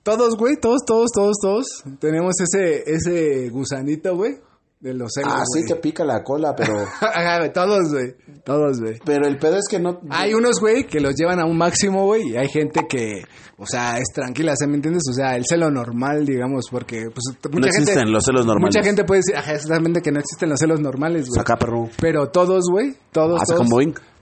[0.04, 1.66] todos, güey, todos, todos, todos, todos
[2.00, 4.36] tenemos ese, ese gusanito, güey,
[4.82, 6.74] De los celos, Ah, sí que pica la cola, pero...
[7.00, 8.16] Ajá, güey, todos, güey.
[8.42, 8.98] Todos, güey.
[9.04, 10.00] pero el pedo es que no...
[10.10, 13.22] Hay unos, güey, que los llevan a un máximo, güey, y hay gente que,
[13.58, 15.04] o sea, es tranquila, ¿se me entiendes?
[15.08, 17.92] O sea, el celo normal, digamos, porque, pues, mucha gente...
[17.92, 18.74] existen los celos normales.
[18.74, 21.36] Mucha gente puede decir, ajá, exactamente que no existen los celos normales, güey.
[21.38, 21.88] Saca, perro.
[22.00, 23.68] Pero todos, güey, todos, Hasta todos,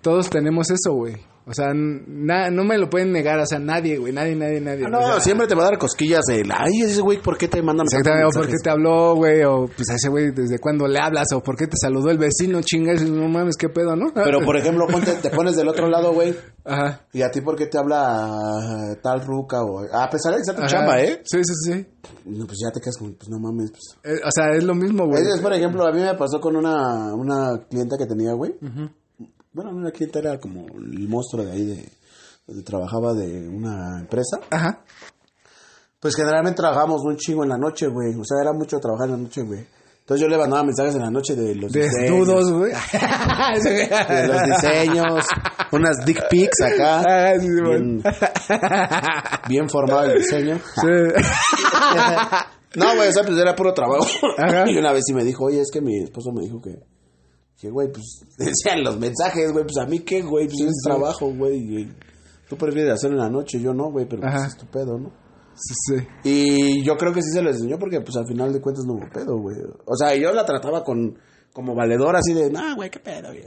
[0.03, 1.17] todos tenemos eso, güey.
[1.47, 4.85] O sea, na- no me lo pueden negar, o sea, nadie, güey, nadie, nadie, nadie.
[4.87, 6.49] Ah, no, o sea, siempre te va a dar cosquillas el...
[6.53, 9.67] Ay, ese güey, ¿por qué te mandan Exactamente, o por qué te habló, güey, o
[9.67, 12.61] pues a ese güey, desde cuándo le hablas, o por qué te saludó el vecino,
[12.63, 14.13] chingas, no mames, qué pedo, ¿no?
[14.15, 17.01] Pero, por ejemplo, ponte- te pones del otro lado, güey, Ajá.
[17.13, 19.81] y a ti por qué te habla tal ruca o...
[19.93, 20.69] A pesar de que sea tu Ajá.
[20.71, 21.21] chamba, ¿eh?
[21.25, 21.87] Sí, sí, sí.
[22.27, 23.99] No, pues ya te quedas como, pues no mames, pues...
[24.05, 25.23] Eh, o sea, es lo mismo, güey.
[25.23, 28.55] Es, por ejemplo, a mí me pasó con una, una clienta que tenía, güey.
[29.53, 31.89] Bueno, una clienta era como el monstruo de ahí, de
[32.47, 34.39] donde trabajaba de una empresa.
[34.51, 34.85] Ajá.
[35.99, 38.15] Pues generalmente trabajábamos un chingo en la noche, güey.
[38.15, 39.67] O sea, era mucho trabajar en la noche, güey.
[40.01, 42.73] Entonces yo le mandaba mensajes en la noche de los Desnudos, güey.
[43.63, 45.25] de los diseños,
[45.71, 47.05] unas dick pics acá.
[47.07, 48.03] Ah, sí, sí, Bien,
[49.49, 50.59] bien formado el diseño.
[50.59, 50.89] Sí.
[52.77, 54.07] No, güey, o sea, pues era puro trabajo.
[54.39, 54.71] Ajá.
[54.71, 56.79] Y una vez sí me dijo, oye, es que mi esposo me dijo que,
[57.61, 61.31] que güey, pues decían los mensajes, güey, pues a mí qué, güey, pues es trabajo,
[61.35, 61.89] güey.
[62.49, 65.13] Tú prefieres hacerlo en la noche, yo no, güey, pero pues es tu pedo, ¿no?
[65.55, 66.07] Sí, sí.
[66.25, 68.95] Y yo creo que sí se lo enseñó porque, pues al final de cuentas no
[68.95, 69.57] hubo pedo, güey.
[69.87, 71.17] O sea, yo la trataba con
[71.53, 73.45] como valedora, así de, no, güey, qué pedo, güey.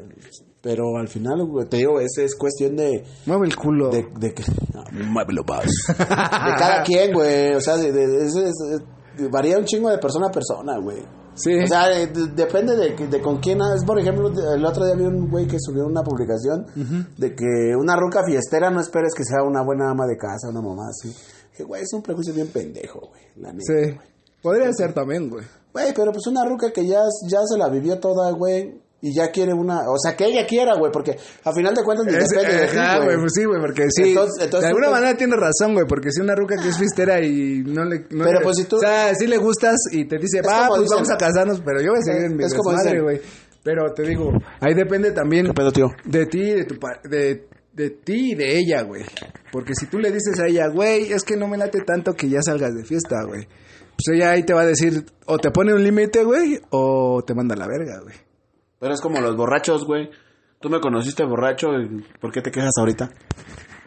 [0.62, 3.90] Pero al final, güey, te digo, es, es cuestión de, Mueve el culo.
[3.90, 5.66] de, de que no, muévelo más.
[5.88, 7.54] de cada quien, güey.
[7.56, 11.02] O sea, de, de- varía un chingo de persona a persona, güey.
[11.36, 11.54] Sí.
[11.64, 13.60] O sea, de- de- depende de, de con quién.
[13.76, 16.66] Es por ejemplo, el otro día vi un güey que subió una publicación
[17.18, 20.62] de que una ruca fiestera no esperes que sea una buena ama de casa, una
[20.62, 21.14] mamá así.
[21.56, 23.22] Que, güey, es un prejuicio bien pendejo, güey.
[23.38, 23.64] La neta.
[23.66, 23.98] sí.
[24.42, 25.46] Podría ser también, güey.
[25.72, 28.82] Güey, pero pues una ruca que ya, ya se la vivió toda, güey.
[29.06, 29.82] Y ya quiere una.
[29.90, 30.90] O sea, que ella quiera, güey.
[30.90, 31.12] Porque
[31.44, 33.18] a final de cuentas ni Es- depende de ti, güey.
[33.20, 34.10] pues sí, güey, porque sí.
[34.12, 37.20] Entonces- entonces de alguna manera tienes razón, güey, porque si una ruca que es fiestera
[37.22, 38.00] y no le.
[38.12, 40.68] no Pero le- pues si tú- O sea, si le gustas y te dice, va,
[40.70, 43.04] pues dicen- vamos a casarnos, pero yo voy a seguir en mi Es como dicen-
[43.04, 43.22] güey.
[43.62, 45.48] Pero te digo, ahí depende también.
[45.48, 45.88] ¿Qué pedo, tío?
[46.06, 46.76] De ti, de tu
[47.10, 49.04] de, de ti y de ella, güey.
[49.52, 52.30] Porque si tú le dices a ella, güey, es que no me late tanto que
[52.30, 53.48] ya salgas de fiesta, güey.
[53.48, 57.34] Pues ella ahí te va a decir, o te pone un límite, güey, o te
[57.34, 58.16] manda a la verga, güey.
[58.84, 60.10] Pero es como los borrachos, güey.
[60.60, 63.10] Tú me conociste borracho, y ¿por qué te quejas ahorita?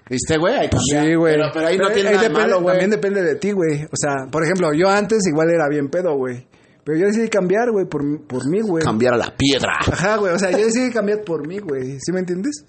[0.08, 0.54] ¿Viste, güey?
[0.54, 1.04] Ahí cambia.
[1.04, 1.34] Sí, güey.
[1.34, 2.78] Pero, pero ahí no tiene nada depende, malo, güey.
[2.78, 3.84] También depende de ti, güey.
[3.84, 6.46] O sea, por ejemplo, yo antes igual era bien pedo, güey.
[6.82, 8.82] Pero yo decidí cambiar, güey, por, por mí, güey.
[8.82, 9.74] Cambiar a la piedra.
[9.80, 10.32] Ajá, güey.
[10.32, 11.98] O sea, yo decidí cambiar por mí, güey.
[12.00, 12.64] ¿Sí me entiendes?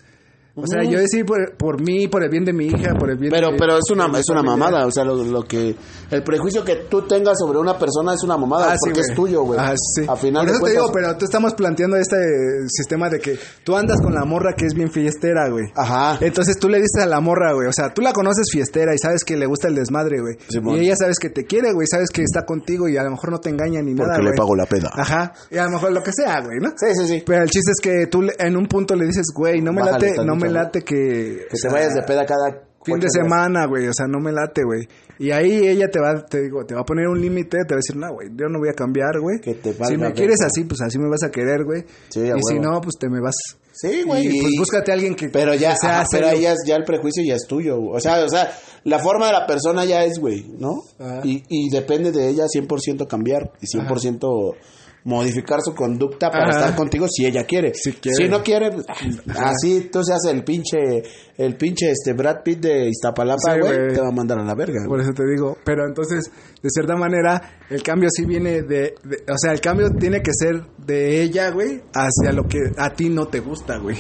[0.60, 3.18] O sea, yo decidí por, por mí, por el bien de mi hija, por el
[3.18, 3.58] bien Pero, de...
[3.58, 4.58] pero es una, es una familia.
[4.58, 5.76] mamada, o sea, lo, lo que...
[6.10, 9.14] El prejuicio que tú tengas sobre una persona es una mamada, Ah, sí, porque es
[9.14, 9.60] tuyo, güey.
[9.62, 10.06] Ah, sí.
[10.08, 12.18] A final Por eso te digo, pero tú estamos planteando este
[12.70, 15.66] sistema de que tú andas con la morra que es bien fiestera, güey.
[15.76, 16.18] Ajá.
[16.22, 17.68] Entonces tú le dices a la morra, güey.
[17.68, 20.38] O sea, tú la conoces fiestera y sabes que le gusta el desmadre, güey.
[20.50, 20.78] Simón.
[20.78, 21.86] y ella sabes que te quiere, güey.
[21.88, 24.36] Sabes que está contigo y a lo mejor no te engaña ni nada, Porque le
[24.36, 24.90] pago la peda.
[24.94, 25.34] Ajá.
[25.52, 26.70] Y a lo mejor lo que sea, güey, ¿no?
[26.70, 27.24] Sí, sí, sí.
[27.26, 30.08] Pero el chiste es que tú en un punto le dices, güey, no me Bájale
[30.08, 31.46] late, no tantito, me late que...
[31.50, 32.64] Que te vayas de peda cada...
[32.86, 34.88] Fin de semana, güey, o sea, no me late, güey.
[35.20, 37.80] Y ahí ella te va, te digo, te va a poner un límite, te va
[37.80, 39.42] a decir, no, güey, yo no voy a cambiar, güey.
[39.42, 41.84] Que te Si valga me quieres así, pues así me vas a querer, güey.
[42.08, 43.36] Sí, y si no, pues te me vas.
[43.74, 44.26] Sí, güey.
[44.26, 46.54] Y, y- pues búscate a alguien que Pero ya, que sea ajá, pero ahí ya,
[46.54, 47.78] es- ya el prejuicio ya es tuyo.
[47.78, 47.98] güey.
[47.98, 48.50] O sea, o sea,
[48.86, 50.84] la forma de la persona ya es, güey, ¿no?
[50.98, 51.22] Ajá.
[51.26, 54.56] Y, y depende de ella 100% cambiar y 100%
[55.08, 56.60] modificar su conducta para Ajá.
[56.60, 57.74] estar contigo si ella quiere.
[57.74, 58.18] Si quiere.
[58.26, 58.86] Si no quiere, pues,
[59.36, 60.78] así tú seas el pinche,
[61.38, 64.82] el pinche este Brad Pitt de Iztapalapa, güey, te va a mandar a la verga.
[64.86, 65.58] Por eso te digo.
[65.64, 66.30] Pero entonces,
[66.62, 70.32] de cierta manera, el cambio sí viene de, de- O sea, el cambio tiene que
[70.34, 73.96] ser de ella, güey, hacia lo que a ti no te gusta, güey.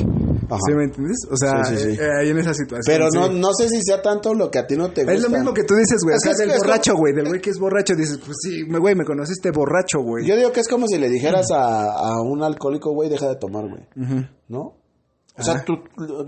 [0.49, 0.59] Ajá.
[0.65, 1.17] ¿Sí me entiendes?
[1.31, 2.01] O sea, Sí, sí, sí.
[2.01, 2.83] eh, ahí en esa situación.
[2.85, 5.13] Pero no, no sé si sea tanto lo que a ti no te gusta.
[5.13, 6.15] Es lo mismo que tú dices, güey.
[6.15, 7.13] O sea, del borracho, güey.
[7.13, 7.93] Del güey que es borracho.
[7.95, 10.25] Dices, pues sí, güey, me conociste borracho, güey.
[10.25, 13.35] Yo digo que es como si le dijeras a, a un alcohólico, güey, deja de
[13.35, 13.83] tomar, güey.
[14.47, 14.75] ¿No?
[15.37, 15.75] O sea, tú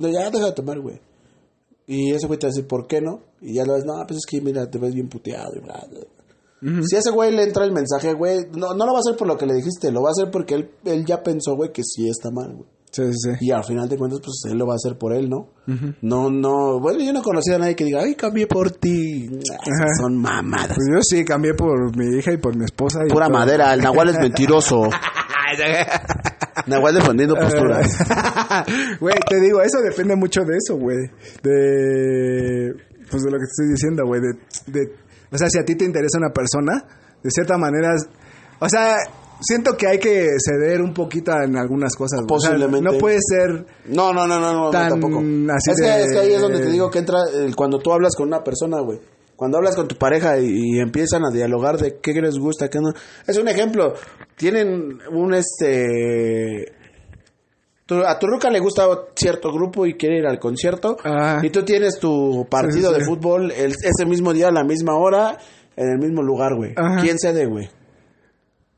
[0.01, 1.01] ya deja de tomar, güey.
[1.87, 3.21] Y ese güey te va a decir, ¿por qué no?
[3.41, 5.83] Y ya lo ves, no, pues es que mira, te ves bien puteado y bla,
[5.89, 5.99] bla,
[6.61, 6.83] bla".
[6.87, 9.15] Si a ese güey le entra el mensaje, güey, no, no lo va a hacer
[9.17, 11.71] por lo que le dijiste, lo va a hacer porque él, él ya pensó, güey,
[11.71, 12.69] que sí está mal, güey.
[12.91, 13.45] Sí, sí, sí.
[13.45, 15.49] Y al final de cuentas, pues él lo va a hacer por él, ¿no?
[16.01, 19.29] No, no, bueno, yo no he conocido a nadie que diga, ay, cambié por ti.
[19.99, 20.75] Son mamadas.
[20.75, 23.01] Pues yo sí cambié por mi hija y por mi esposa.
[23.05, 23.37] y Pura todo.
[23.37, 24.89] madera, el Nahual es mentiroso.
[26.67, 27.87] Nahual defendiendo posturas.
[28.99, 30.97] Güey, te digo, eso depende mucho de eso, güey.
[31.43, 32.73] De.
[33.09, 34.21] Pues de lo que te estoy diciendo, güey.
[34.21, 34.33] De,
[34.71, 34.93] de,
[35.31, 36.83] o sea, si a ti te interesa una persona,
[37.23, 37.95] de cierta manera.
[38.59, 38.97] O sea,
[39.41, 42.21] siento que hay que ceder un poquito en algunas cosas.
[42.21, 42.35] güey.
[42.37, 42.91] O sea, Posiblemente.
[42.91, 43.65] no puede ser...
[43.85, 45.17] No, no, no, no, no, Tan tampoco.
[45.19, 47.79] así es, de- que, es que ahí es donde te digo que entra el- cuando
[47.79, 48.99] tú hablas con una persona, güey.
[49.35, 52.79] Cuando hablas con tu pareja y, y empiezan a dialogar de qué les gusta, qué
[52.81, 52.91] no.
[53.25, 53.93] Es un ejemplo.
[54.35, 56.73] Tienen un este.
[57.85, 60.97] tu- a tu ruca le gusta cierto grupo y quiere ir al concierto.
[61.03, 61.39] Ajá.
[61.41, 64.63] Y tú tienes tu partido Sí, sí, de fútbol el- ese mismo día, a la
[64.65, 65.37] misma hora,
[65.77, 66.73] en el mismo lugar, güey.
[67.01, 67.69] ¿Quién cede, güey?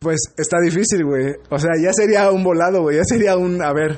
[0.02, 1.36] Pues está difícil, güey.
[1.52, 2.98] O sea, ya sería un volado, güey.
[2.98, 3.62] Ya sería un...
[3.62, 3.98] A ver...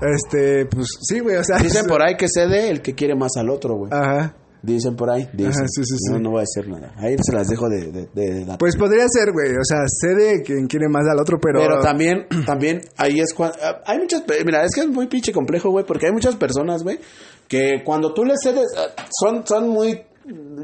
[0.00, 1.36] Este, pues sí, güey.
[1.36, 1.58] O sea...
[1.58, 3.90] Dicen por ahí que cede el que quiere más al otro, güey.
[3.92, 4.34] Ajá.
[4.62, 5.28] Dicen por ahí.
[5.34, 5.52] Dicen.
[5.52, 6.22] Ajá, sí, sí, No, sí.
[6.22, 6.94] no voy a decir nada.
[6.96, 8.56] Ahí se las dejo de, de, de- de dato.
[8.58, 9.50] Pues podría ser, güey.
[9.52, 11.60] O sea, sé de quien quiere más al otro, pero...
[11.60, 13.58] Pero también, también, ahí es cuando...
[13.84, 14.22] Hay muchas...
[14.22, 16.98] pe- Mira, es que es muy pinche complejo, güey, porque hay muchas personas, güey,
[17.46, 18.68] que cuando tú les cedes...
[18.78, 20.00] ah, Son, son muy...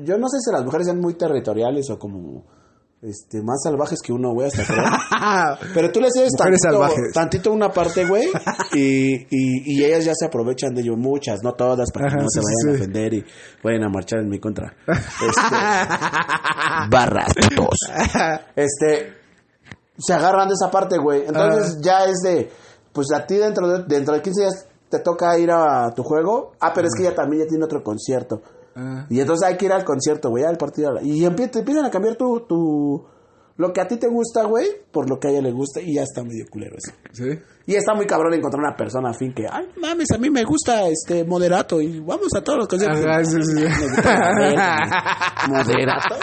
[0.03, 2.47] Yo no sé si las mujeres sean muy territoriales o como...
[3.03, 4.85] Este, más salvajes que uno, güey, hasta creo.
[5.75, 7.13] Pero tú le cedes tantito, salvajes.
[7.13, 8.29] tantito una parte, güey,
[8.75, 12.23] y, y, y ellas ya se aprovechan de ello, muchas, no todas, para que Ajá,
[12.23, 13.25] no sí, se sí, vayan a ofender y
[13.65, 14.73] vayan a marchar en mi contra.
[14.87, 15.27] Este,
[16.91, 17.77] barras, putos.
[18.55, 19.15] Este,
[19.99, 21.25] se agarran de esa parte, güey.
[21.27, 22.51] Entonces ya es de,
[22.93, 26.53] pues a ti dentro de, dentro de 15 días te toca ir a tu juego.
[26.61, 28.43] Ah, pero es que ella también ya tiene otro concierto.
[28.75, 29.07] Ah.
[29.09, 30.93] Y entonces hay que ir al concierto, güey, al partido.
[31.03, 33.05] Y te empiezan a cambiar tu, tu,
[33.57, 35.95] lo que a ti te gusta, güey, por lo que a ella le gusta y
[35.95, 36.93] ya está medio culero eso.
[37.13, 37.39] Sí.
[37.67, 40.89] Y está muy cabrón encontrar una persona afín que, ay, mames, a mí me gusta
[40.89, 43.05] este moderato y vamos a todos los conciertos.
[43.05, 43.65] Ajá, sí, sí,
[45.49, 46.17] moderato.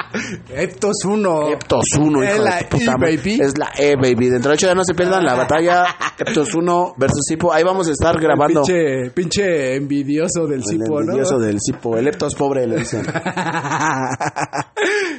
[0.54, 1.50] Eptos 1.
[1.54, 3.40] Eptos 1, Es hijo la de puta E, baby.
[3.42, 4.30] Es la E, baby.
[4.30, 5.86] Dentro de ocho ya no se pierdan la batalla
[6.18, 7.54] Eptos 1 versus Sipo.
[7.54, 8.64] Ahí vamos a estar grabando.
[8.64, 11.12] Pinche, pinche envidioso del El cipo, ¿no?
[11.12, 11.98] envidioso del Sipo.
[11.98, 13.06] El Eptos pobre, le dicen.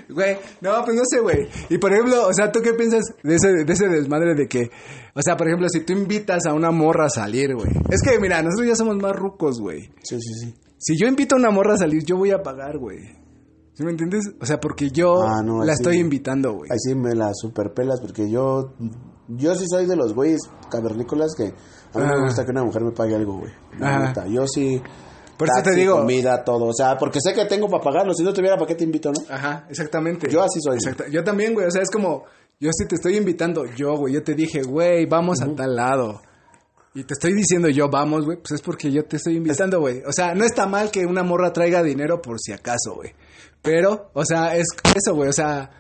[0.09, 1.49] Güey, no, pues no sé, güey.
[1.69, 4.71] Y por ejemplo, o sea, ¿tú qué piensas de ese, de ese desmadre de que,
[5.15, 7.71] o sea, por ejemplo, si tú invitas a una morra a salir, güey.
[7.91, 9.91] Es que, mira, nosotros ya somos más rucos, güey.
[10.03, 10.55] Sí, sí, sí.
[10.79, 12.99] Si yo invito a una morra a salir, yo voy a pagar, güey.
[13.75, 14.25] ¿Sí me entiendes?
[14.41, 16.71] O sea, porque yo Ah, no, la estoy invitando, güey.
[16.71, 18.75] Ahí sí me la superpelas porque yo,
[19.29, 22.13] yo sí soy de los güeyes cavernícolas que a mí Ah.
[22.17, 23.53] me gusta que una mujer me pague algo, güey.
[23.79, 24.81] Neta, Yo sí.
[25.39, 26.67] Por eso te digo- Comida, todo.
[26.67, 28.13] O sea, porque sé que tengo para pagarlo.
[28.13, 29.35] Si no tuviera, ¿para qué te invito, no?
[29.35, 30.29] Ajá, exactamente.
[30.31, 30.77] Yo así soy.
[30.77, 31.67] Exacta- Yo también, güey.
[31.67, 32.25] O sea, es como,
[32.61, 34.15] yo sí te estoy invitando, yo, güey.
[34.15, 36.23] Yo te dije, güey, vamos a tal lado.
[36.95, 38.37] Y te estoy diciendo yo, vamos, güey.
[38.39, 40.03] Pues es porque yo te estoy invitando, güey.
[40.07, 43.15] O sea, no está mal que una morra traiga dinero por si acaso, güey.
[43.63, 45.31] Pero, o sea, es eso, güey.
[45.31, 45.71] O sea,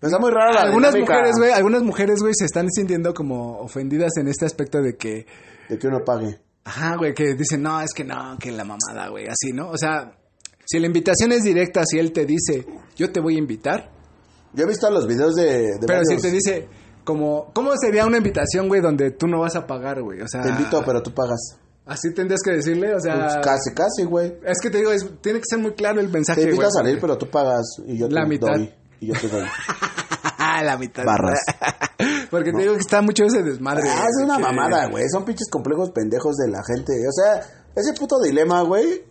[0.00, 3.58] Está muy rara la algunas dinámica mujeres, güey, algunas mujeres, güey, se están sintiendo como
[3.60, 5.26] ofendidas en este aspecto de que,
[5.68, 6.40] De que uno pague.
[6.64, 9.70] ajá, güey, que dicen, no, es que no, que la mamada, güey, así, ¿no?
[9.70, 10.12] O sea,
[10.66, 13.93] si la invitación es directa, si él te dice, yo te voy a invitar,
[14.54, 15.44] Yo he visto los videos de.
[15.78, 16.68] de Pero si te dice,
[17.04, 20.20] como, ¿cómo sería una invitación, güey, donde tú no vas a pagar, güey?
[20.20, 21.58] O sea, Te invito, pero tú pagas.
[21.86, 24.38] así tendrías que decirle, o sea, Pues casi, casi, güey.
[24.46, 26.70] es que te digo, es- tiene que ser muy claro el mensaje, Te invito a
[26.70, 28.48] salir, pero tú pagas y yo te La mitad.
[28.54, 28.72] doy.
[29.00, 29.44] Y yo te doy.
[30.64, 31.04] la mitad.
[31.04, 31.40] Barras.
[32.30, 33.88] Porque te digo que está mucho ese desmadre.
[33.88, 35.04] Ah, es una que- mamada, güey.
[35.10, 36.92] Son pinches complejos pendejos de la gente.
[36.92, 37.40] O sea,
[37.76, 39.04] ese puto dilema, güey,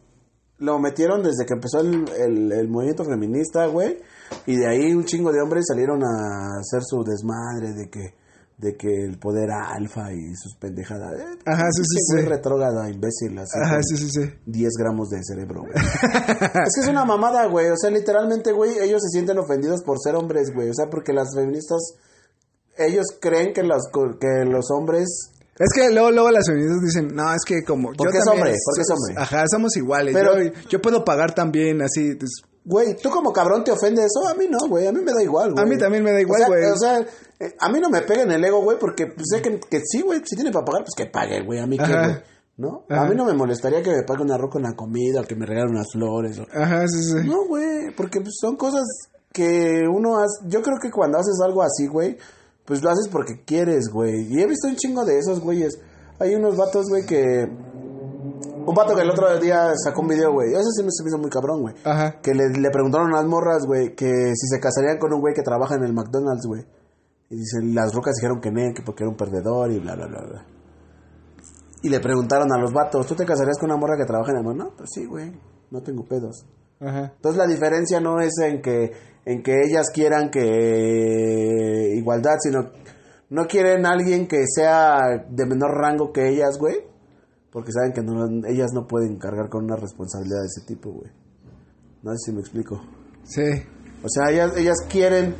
[0.59, 3.99] lo metieron desde que empezó el, el- el movimiento feminista, güey.
[4.45, 8.23] Y de ahí un chingo de hombres salieron a hacer su desmadre de que
[8.57, 11.19] de que el poder alfa y sus pendejadas.
[11.19, 12.21] Eh, Ajá, sí, sí, sí.
[12.25, 13.57] retrógrada, imbécil, así.
[13.61, 14.21] Ajá, sí, sí, sí.
[14.45, 15.73] 10 gramos de cerebro, güey.
[15.75, 17.69] es que es una mamada, güey.
[17.69, 20.69] O sea, literalmente, güey, ellos se sienten ofendidos por ser hombres, güey.
[20.69, 21.79] O sea, porque las feministas,
[22.77, 27.33] ellos creen que los, que los hombres Es que luego, luego las feministas dicen, no,
[27.33, 27.91] es que como...
[27.91, 29.15] Porque es hombre, porque es hombre.
[29.17, 30.13] Ajá, somos iguales.
[30.13, 32.15] Pero- yo, yo puedo pagar también así.
[32.15, 32.31] pues,
[32.65, 35.21] Güey, tú como cabrón te ofende eso, a mí no, güey, a mí me da
[35.21, 35.63] igual, güey.
[35.63, 36.71] A mí también me da igual, O sea, güey.
[36.71, 36.99] O sea,
[37.39, 39.81] eh, a mí no me pega en el ego, güey, porque pues, sé que, que
[39.83, 42.23] sí, güey, si tiene para pagar, pues que pague, güey, a mí qué, güey,
[42.57, 42.85] ¿no?
[42.89, 43.01] Ajá.
[43.01, 45.35] A mí no me molestaría que me pague un arroz con la comida, o que
[45.35, 46.45] me regalen unas flores, o...
[46.53, 47.27] Ajá, sí, sí.
[47.27, 48.83] No, güey, porque pues, son cosas
[49.33, 50.47] que uno hace.
[50.47, 52.17] Yo creo que cuando haces algo así, güey,
[52.63, 54.27] pues lo haces porque quieres, güey.
[54.29, 55.79] Y he visto un chingo de esos, güeyes.
[56.19, 57.49] Hay unos vatos, güey, que.
[58.65, 60.51] Un vato que el otro día sacó un video, güey.
[60.51, 61.75] Ese sí me se me hizo muy cabrón, güey.
[61.83, 62.21] Ajá.
[62.21, 65.33] Que le, le preguntaron a las morras, güey, que si se casarían con un güey
[65.33, 66.65] que trabaja en el McDonald's, güey.
[67.29, 70.07] Y dicen, las rocas dijeron que no, que porque era un perdedor y bla, bla,
[70.07, 70.45] bla, bla.
[71.81, 74.37] Y le preguntaron a los vatos, ¿tú te casarías con una morra que trabaja en
[74.37, 74.71] el McDonald's?
[74.71, 75.31] No, pues sí, güey,
[75.71, 76.45] no tengo pedos.
[76.79, 77.13] Ajá.
[77.15, 78.91] Entonces la diferencia no es en que
[79.25, 82.71] en que ellas quieran que igualdad, sino
[83.29, 84.97] no quieren a alguien que sea
[85.29, 86.75] de menor rango que ellas, güey,
[87.53, 91.11] porque saben que no- ellas no pueden cargar con una responsabilidad de ese tipo, güey.
[92.01, 92.81] No sé si me explico.
[93.23, 93.43] Sí.
[94.03, 95.35] O sea, ellas ellas quieren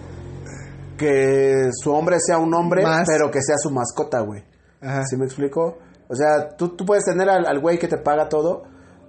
[0.97, 3.07] que su hombre sea un hombre, Más.
[3.07, 4.43] pero que sea su mascota, güey.
[4.81, 5.03] Ajá.
[5.05, 5.77] ¿Sí me explico?
[6.07, 8.63] O sea, tú, tú puedes tener al al güey que te paga todo,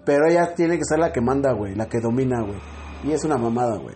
[0.05, 2.59] pero ella tiene que ser la que manda, güey, la que domina, güey.
[3.05, 3.95] Y es una mamada, güey.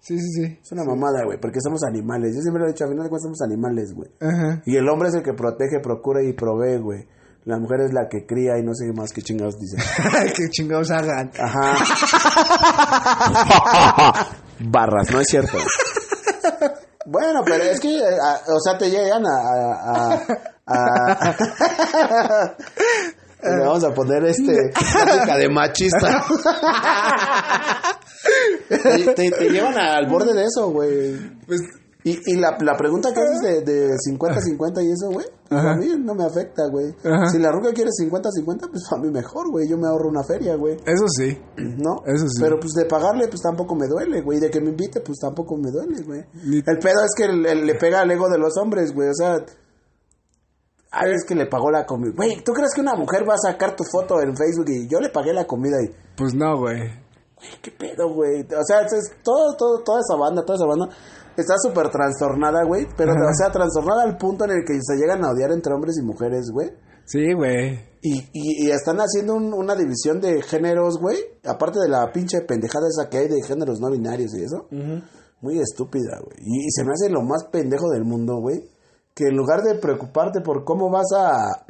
[0.00, 0.58] Sí, sí, sí.
[0.60, 2.34] Es una mamada, güey, porque somos animales.
[2.34, 4.10] Yo siempre lo he dicho, a final de cuentas somos animales, güey.
[4.20, 4.62] Ajá.
[4.66, 7.06] Y el hombre es el que protege, procura y provee, güey.
[7.46, 9.78] La mujer es la que cría y no sé qué más que chingados dicen.
[10.34, 11.30] que chingados hagan.
[11.38, 11.74] Ajá.
[14.60, 15.58] Barras, no es cierto.
[17.06, 20.22] Bueno, pero es que, eh, a- o sea, te llegan a...
[20.66, 22.54] a-
[23.42, 26.24] Le vamos a poner este de machista.
[28.70, 28.78] te,
[29.14, 31.14] te- te llevan al borde de eso, güey.
[31.46, 31.60] Pues,
[32.04, 35.26] Y, y la, la pregunta que haces de, de 50-50 y eso, güey,
[35.58, 36.94] a mí no me afecta, güey.
[37.30, 39.68] Si la ruca quiere 50-50, pues a mí mejor, güey.
[39.68, 40.74] Yo me ahorro una feria, güey.
[40.86, 41.38] eso sí.
[41.56, 42.02] ¿No?
[42.06, 42.40] Eso sí.
[42.40, 44.38] Pero pues de pagarle, pues tampoco me duele, güey.
[44.40, 46.24] De que me invite, pues tampoco me duele, güey.
[46.44, 49.08] Ni- El pedo es que el- el- le pega al ego de los hombres, güey.
[49.08, 49.36] O sea,
[50.90, 52.12] ay, es que le pagó la comida.
[52.16, 55.00] Güey, ¿tú crees que una mujer va a sacar tu foto en Facebook y yo
[55.00, 55.90] le pagué la comida y...
[56.16, 56.78] Pues no, güey.
[56.78, 58.42] Güey, ¿Qué pedo, güey?
[58.42, 60.88] O sea, es todo, todo, toda esa banda, toda esa banda
[61.42, 62.86] está súper trastornada, güey.
[62.96, 63.30] Pero, Ajá.
[63.30, 66.04] o sea, trastornada al punto en el que se llegan a odiar entre hombres y
[66.04, 66.70] mujeres, güey.
[67.06, 67.78] Sí, güey.
[68.02, 71.18] Y, y, y están haciendo un- una división de géneros, güey.
[71.44, 74.66] Aparte de la pinche pendejada esa que hay de géneros no binarios y eso.
[75.40, 76.36] Muy estúpida, güey.
[76.40, 78.70] Y, y se me hace lo más pendejo del mundo, güey.
[79.14, 81.66] Que en lugar de preocuparte por cómo vas a,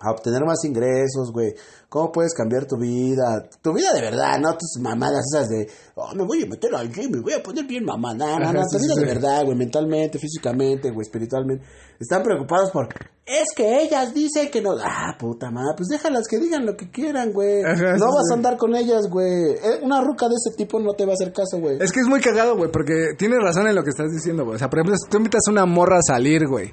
[0.00, 1.54] a obtener más ingresos, güey.
[1.88, 3.48] Cómo puedes cambiar tu vida.
[3.62, 5.68] Tu vida de verdad, no tus mamadas esas de...
[5.94, 8.14] Oh, me voy a meter al gym, me voy a poner bien mamá.
[8.14, 8.62] No, no, no.
[8.68, 9.56] sí, vida sí, de verdad, güey.
[9.56, 11.02] Mentalmente, físicamente, güey.
[11.02, 11.64] Espiritualmente.
[11.98, 12.88] Están preocupados por...
[13.24, 14.72] Es que ellas dicen que no...
[14.82, 15.74] Ah, puta madre.
[15.76, 17.64] Pues déjalas que digan lo que quieran, güey.
[17.64, 19.52] Ajá, no sí, vas a andar con ellas, güey.
[19.52, 21.78] Eh, Una ruca de ese tipo no te va a hacer caso, güey.
[21.80, 24.56] Es que es muy cagado, güey, porque tienes razón en lo que estás diciendo, güey.
[24.56, 26.70] O sea, por ejemplo, si tú invitas a una morra a salir, güey.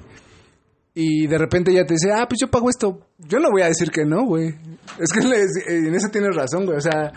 [0.98, 3.06] Y de repente ella te dice, ah, pues yo pago esto.
[3.18, 4.54] Yo no voy a decir que no, güey.
[4.98, 5.20] Es que
[5.76, 6.78] en eso tienes razón, güey.
[6.78, 7.12] O sea,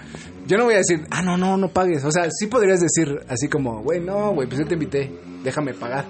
[0.46, 2.04] yo no voy a decir, ah, no, no, no pagues.
[2.04, 5.10] O sea, sí podrías decir así como, güey, no, güey, pues yo te invité,
[5.46, 6.04] déjame pagar.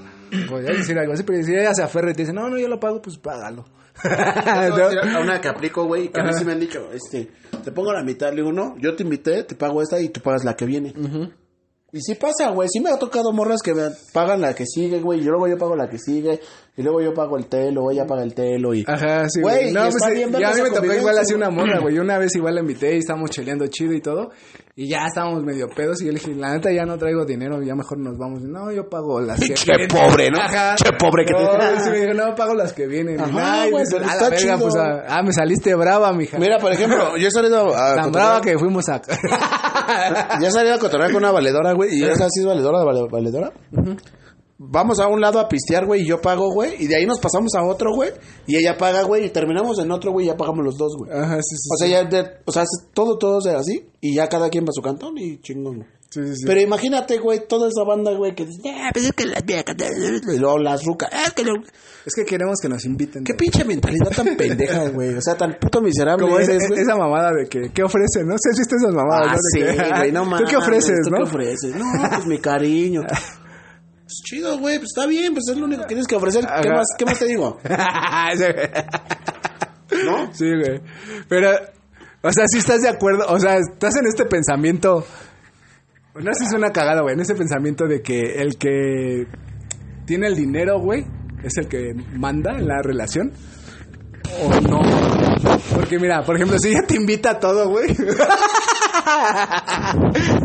[0.49, 2.67] Podrías decir algo así, pero si ella se aferra y te dice, no, no, yo
[2.67, 3.65] lo pago, pues págalo.
[4.03, 5.17] ¿No?
[5.17, 7.29] A una que aplico, güey, que a mí sí me han dicho, este,
[7.63, 10.21] te pongo la mitad, le digo, no, yo te invité, te pago esta y tú
[10.21, 10.91] pagas la que viene.
[11.91, 14.99] Y sí pasa, güey, sí me ha tocado morras que me pagan la que sigue,
[14.99, 16.39] güey, y luego yo pago la que sigue,
[16.77, 18.83] y luego yo pago el telo, o ella paga el telo, y...
[18.87, 21.33] Ajá, sí, Güey, No, pues está sí, bien ya a mí me tocó igual así
[21.33, 21.95] una morra, güey.
[21.95, 24.29] Yo una vez igual la invité y estábamos cheleando chido y todo.
[24.75, 27.61] Y ya estábamos medio pedos y yo le dije, la neta ya no traigo dinero,
[27.63, 28.43] ya mejor nos vamos.
[28.43, 29.87] No, yo pago las que Che vienen.
[29.89, 30.39] pobre, ¿no?
[30.39, 30.75] Ajá.
[30.75, 33.19] Che pobre que no, te- sí me dijo, no, pago las que vienen.
[33.19, 34.59] Ajá, Ay, güey, está la verga, chido.
[34.59, 36.37] pues, ah, me saliste brava, mija.
[36.37, 37.95] Mira, por ejemplo, yo he salido a...
[37.95, 39.01] Tan brava que fuimos a...
[40.41, 43.51] Ya salido a cotorrear con una valedora, güey, y esa sí es valedora, vale- valedora.
[44.61, 47.19] Vamos a un lado a pistear, güey, y yo pago, güey, y de ahí nos
[47.19, 48.11] pasamos a otro, güey,
[48.45, 51.09] y ella paga, güey, y terminamos en otro, güey, y ya pagamos los dos, güey.
[51.11, 51.69] Ajá, sí, sí.
[51.73, 54.65] O sea, ya, de- o sea, es todo, todo sea así, y ya cada quien
[54.65, 55.87] va a su cantón y chingón, güey.
[56.09, 56.43] Sí, sí, sí.
[56.45, 59.75] Pero imagínate, güey, toda esa banda, güey, que dice, "Ah, pues es que las viejas,
[60.33, 61.53] y luego las rucas, "Ah, es que lo-".
[62.05, 63.23] Es que queremos que nos inviten.
[63.23, 66.81] Qué pinche mentalidad tan pendeja, güey, o sea, tan puto miserable Como esa, eres, güey.
[66.81, 68.27] esa mamada de que, ¿qué ofrecen?
[68.27, 69.31] No sé si viste esas mamadas.
[69.31, 69.39] Ah, ¿no?
[69.53, 70.45] sí, que, güey, no mames.
[70.45, 71.17] ¿Tú qué ofreces, ¿tú no?
[71.17, 71.75] qué ofreces?
[71.75, 73.01] No, pues mi cariño.
[74.09, 76.43] Pues chido, güey, pues está bien, pues es lo único que tienes que ofrecer.
[76.63, 77.59] ¿Qué más, qué más te digo?
[80.03, 80.33] ¿No?
[80.33, 80.81] Sí, güey.
[81.27, 81.51] Pero,
[82.23, 85.05] o sea, si estás de acuerdo, o sea, estás en este pensamiento.
[86.15, 89.27] No sé si es una cagada, güey, en ese pensamiento de que el que
[90.05, 91.05] tiene el dinero, güey,
[91.43, 93.31] es el que manda en la relación.
[94.43, 94.81] O no.
[95.73, 97.87] Porque mira, por ejemplo, si ella te invita a todo, güey.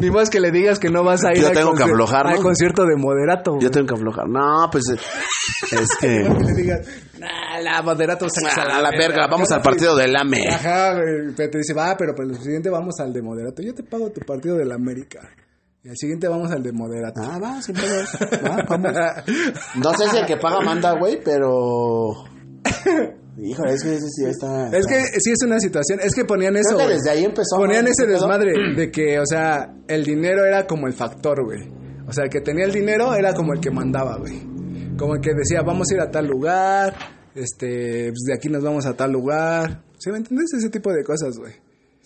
[0.00, 2.26] Ni más que le digas que no vas a ir Yo al tengo que aflojar,
[2.26, 2.32] ¿no?
[2.32, 3.52] al concierto de moderato.
[3.52, 3.62] güey.
[3.64, 4.28] Yo tengo que aflojar.
[4.28, 6.06] No, pues es que...
[6.24, 6.86] Que le digas,
[7.18, 10.46] nah, la moderato A la verga, vamos al partido del AME.
[10.50, 11.34] Ajá, güey.
[11.36, 13.62] Pero te dice, va, pero para el siguiente vamos al de moderato.
[13.62, 15.20] Yo te pago tu partido de la América.
[15.84, 17.20] Y al siguiente vamos al de moderato.
[17.22, 18.08] Ah, va, sin pedos.
[18.42, 18.92] Va, vamos.
[19.76, 22.24] No sé si el que paga manda, güey, pero...
[23.36, 24.68] Híjole, es que ese sí está...
[24.68, 26.76] Es que sí es una situación, es que ponían eso.
[26.76, 27.90] Creo que desde ahí empezó, Ponían ¿no?
[27.90, 31.70] ese desmadre de que, o sea, el dinero era como el factor, güey.
[32.06, 34.40] O sea, el que tenía el dinero era como el que mandaba, güey.
[34.96, 36.94] Como el que decía, vamos a ir a tal lugar,
[37.34, 39.82] este, pues de aquí nos vamos a tal lugar.
[39.98, 40.54] ¿Sí me entiendes?
[40.56, 41.52] Ese tipo de cosas, güey.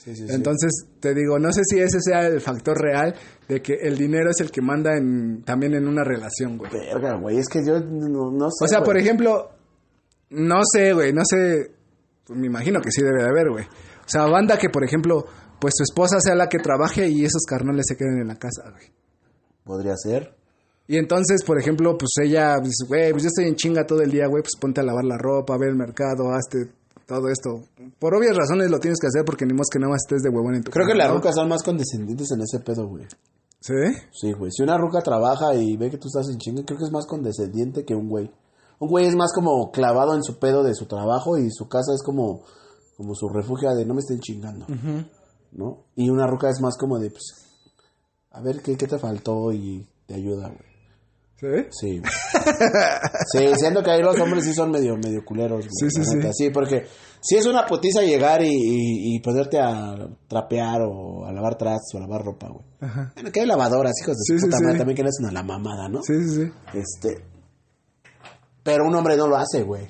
[0.09, 0.34] Sí, sí, sí.
[0.34, 3.14] Entonces, te digo, no sé si ese sea el factor real
[3.46, 6.70] de que el dinero es el que manda en, también en una relación, güey.
[6.72, 8.86] Verga, güey, es que yo no, no sé, O sea, güey.
[8.86, 9.50] por ejemplo,
[10.30, 11.72] no sé, güey, no sé,
[12.24, 13.64] pues me imagino que sí debe de haber, güey.
[13.64, 15.26] O sea, banda que, por ejemplo,
[15.61, 18.70] pues su esposa sea la que trabaje y esos carnales se queden en la casa,
[18.70, 18.86] güey.
[19.62, 20.34] Podría ser.
[20.86, 24.11] Y entonces, por ejemplo, pues ella dice, güey, pues yo estoy en chinga todo el
[24.11, 26.70] día, güey, pues ponte a lavar la ropa, a ver el mercado, hazte
[27.09, 27.64] todo esto.
[27.98, 30.28] Por obvias razones lo tienes que hacer porque ni más que nada más estés de
[30.28, 31.14] huevón en tu Creo que las ¿no?
[31.14, 33.06] rucas son más condescendientes en ese pedo, güey.
[33.61, 33.72] ¿Sí?
[34.12, 34.52] Sí, güey.
[34.52, 37.06] Si una ruca trabaja y ve que tú estás en chinga, creo que es más
[37.06, 38.30] condescendiente que un güey.
[38.78, 41.92] Un güey es más como clavado en su pedo de su trabajo y su casa
[41.94, 42.44] es como,
[42.98, 44.66] como su refugio de no me estén chingando.
[45.52, 45.86] ¿No?
[45.96, 47.24] Y una ruca es más como de, pues,
[48.30, 50.78] a ver qué, qué te faltó y te ayuda, güey.
[51.41, 51.47] ¿Sí?
[51.70, 52.03] Sí.
[53.32, 55.70] sí, siendo que ahí los hombres sí son medio, medio culeros, güey.
[55.70, 56.28] Sí, sí, sí.
[56.32, 56.86] Sí, porque
[57.20, 59.95] si es una putiza llegar y, y, y ponerte a
[60.26, 62.64] trapear o a lavar trastes o a lavar ropa, güey.
[62.80, 63.12] Ajá.
[63.14, 64.64] Bueno, que hay lavadoras, hijos de Sí, su sí, puta sí.
[64.64, 66.03] madre, también que le hacen a la mamada, ¿no?
[66.03, 66.53] Sí, sí, sí.
[66.74, 67.24] Este.
[68.64, 69.86] Pero un hombre no lo hace, güey.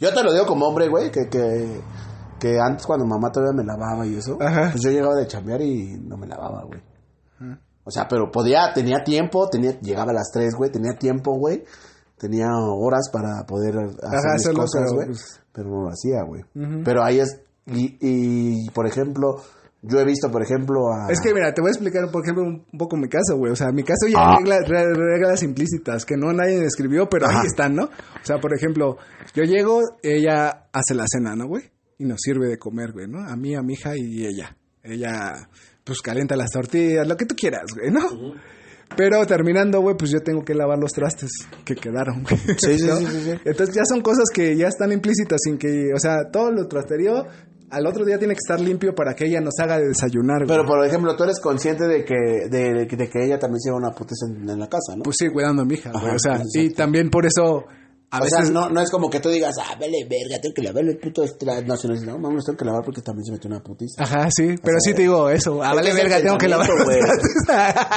[0.00, 1.80] Yo te lo digo como hombre, güey, que, que,
[2.40, 4.70] que antes cuando mamá todavía me lavaba y eso, Ajá.
[4.72, 6.80] pues yo llegaba de chambear y no me lavaba, güey.
[7.84, 11.64] O sea, pero podía, tenía tiempo, tenía, llegaba a las 3, güey, tenía tiempo, güey.
[12.18, 15.06] Tenía horas para poder hacer Ajá, mis cosas, güey.
[15.08, 16.42] pues- Pero no lo hacía, güey.
[16.84, 19.36] Pero ahí es, y, y, por ejemplo,
[19.82, 21.12] yo he visto, por ejemplo, a...
[21.12, 23.52] Es que mira, te voy a explicar, por ejemplo, un, un poco mi caso, güey.
[23.52, 27.26] O sea, mi caso ya hay reglas, re- reglas implícitas que no nadie escribió, pero
[27.26, 27.40] Ajá.
[27.42, 27.84] ahí están, ¿no?
[27.84, 28.96] O sea, por ejemplo,
[29.34, 31.64] yo llego, ella hace la cena, ¿no, güey?
[31.98, 33.18] Y nos sirve de comer, güey, ¿no?
[33.20, 34.56] A mí, a mi hija y ella.
[34.82, 35.48] Ella,
[35.84, 38.34] pues, calienta las tortillas, lo que tú quieras, güey, ¿no?
[38.96, 41.30] Pero terminando, güey, pues yo tengo que lavar los trastes
[41.64, 42.38] que quedaron, güey.
[42.58, 42.96] Sí, sí, ¿no?
[42.96, 43.30] sí, sí, sí.
[43.44, 47.26] Entonces ya son cosas que ya están implícitas sin que, o sea, todo lo trasterío
[47.70, 50.48] al otro día tiene que estar limpio para que ella nos haga de desayunar, güey.
[50.48, 53.78] Pero, por ejemplo, tú eres consciente de que, de, de que ella también se lleva
[53.78, 55.02] una putiza en, en la casa, ¿no?
[55.02, 56.14] Pues sí, cuidando a mi hija, güey.
[56.14, 56.60] O sea, exacto.
[56.60, 57.64] y también por eso
[58.16, 58.48] a o veces...
[58.48, 60.96] sea, no, no es como que tú digas, ah, vele verga, tengo que lavar el
[60.98, 62.04] puto tra- nacional.
[62.04, 64.02] No, mames, tengo que lavar porque también se metió una putiza.
[64.02, 65.62] Ajá, sí, pero sí te digo eso.
[65.62, 66.68] Ah, vale verga, tengo que lavar.
[66.84, 66.98] güey.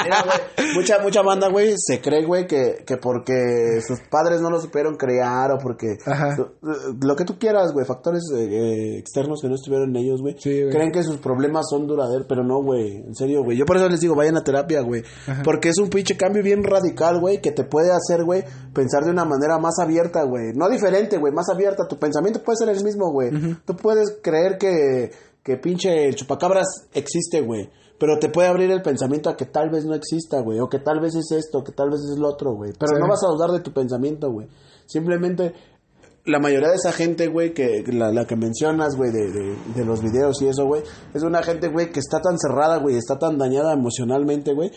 [0.04, 4.50] Mira, güey, mucha, mucha banda, güey, se cree, güey, que, que porque sus padres no
[4.50, 5.96] lo supieron crear o porque...
[6.06, 6.36] Ajá.
[7.02, 10.36] Lo que tú quieras, güey, factores eh, eh, externos que no estuvieron en ellos, güey.
[10.38, 12.96] Sí, creen que sus problemas son duraderos, pero no, güey.
[12.96, 13.56] En serio, güey.
[13.56, 15.02] Yo por eso les digo, vayan a terapia, güey.
[15.44, 18.44] Porque es un pinche cambio bien radical, güey, que te puede hacer, güey,
[18.74, 20.52] pensar de una manera más abierta, güey.
[20.54, 21.86] No diferente, güey, más abierta.
[21.88, 23.30] Tu pensamiento puede ser el mismo, güey.
[23.64, 25.10] Tú puedes creer que,
[25.42, 27.68] que pinche el chupacabras existe, güey.
[27.98, 30.60] Pero te puede abrir el pensamiento a que tal vez no exista, güey.
[30.60, 32.72] O que tal vez es esto, que tal vez es lo otro, güey.
[32.78, 33.00] Pero Sí.
[33.00, 34.46] no vas a dudar de tu pensamiento, güey.
[34.86, 35.52] Simplemente
[36.24, 39.84] la mayoría de esa gente, güey, que la, la que mencionas, güey, de, de, de
[39.84, 40.82] los videos y eso, güey,
[41.14, 44.70] es una gente, güey, que está tan cerrada, güey, está tan dañada emocionalmente, güey,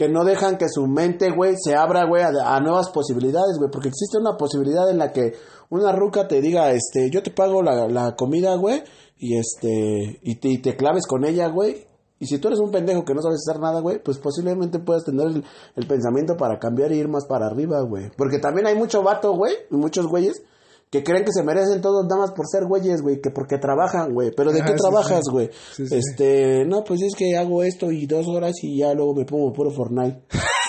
[0.00, 3.70] que no dejan que su mente, güey, se abra, güey, a, a nuevas posibilidades, güey,
[3.70, 5.34] porque existe una posibilidad en la que
[5.68, 8.82] una ruca te diga, este, yo te pago la, la comida, güey,
[9.18, 11.86] y este, y te, y te claves con ella, güey,
[12.18, 15.04] y si tú eres un pendejo que no sabes hacer nada, güey, pues posiblemente puedas
[15.04, 15.44] tener el,
[15.76, 18.10] el pensamiento para cambiar y ir más para arriba, güey.
[18.16, 20.42] Porque también hay mucho vato, güey, y muchos güeyes
[20.90, 24.12] que creen que se merecen todos nada más por ser güeyes, güey, que porque trabajan,
[24.12, 24.32] güey.
[24.36, 25.50] Pero ¿de qué sí, trabajas, güey?
[25.72, 25.96] Sí, sí.
[25.96, 29.52] Este, no, pues es que hago esto y dos horas y ya luego me pongo
[29.52, 30.22] puro Fortnite.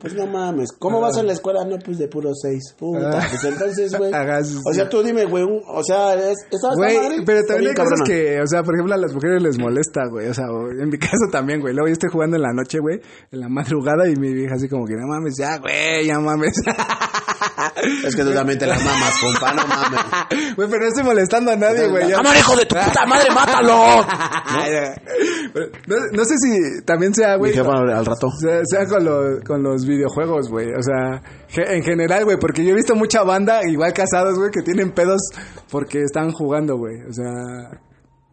[0.00, 1.64] Pues no mames, ¿cómo vas a la escuela?
[1.64, 2.74] No, pues de puro seis.
[2.78, 3.26] Puta, Ah.
[3.28, 4.12] pues entonces, güey.
[4.12, 8.00] O sea, tú dime, güey, o sea, es, esta esta Güey, pero también hay cosas
[8.06, 10.28] que, o sea, por ejemplo, a las mujeres les molesta, güey.
[10.28, 11.74] O sea, en mi caso también, güey.
[11.74, 13.00] Luego yo estoy jugando en la noche, güey,
[13.32, 16.52] en la madrugada y mi vieja así como que, no mames, ya, güey, ya mames.
[18.04, 20.54] Es que tú también te la mamas, compa, no mames.
[20.56, 22.08] Güey, pero no estoy molestando a nadie, güey.
[22.08, 22.16] ya.
[22.16, 24.04] ¡Cámara, hijo de tu puta madre, mátalo!
[25.86, 27.56] No, no sé si también sea, güey.
[27.58, 28.28] al rato.
[28.38, 30.68] Sea, sea con, lo- con los videojuegos, güey.
[30.72, 32.36] O sea, ge- en general, güey.
[32.38, 35.20] Porque yo he visto mucha banda, igual casados, güey, que tienen pedos
[35.70, 36.96] porque están jugando, güey.
[37.08, 37.80] O sea...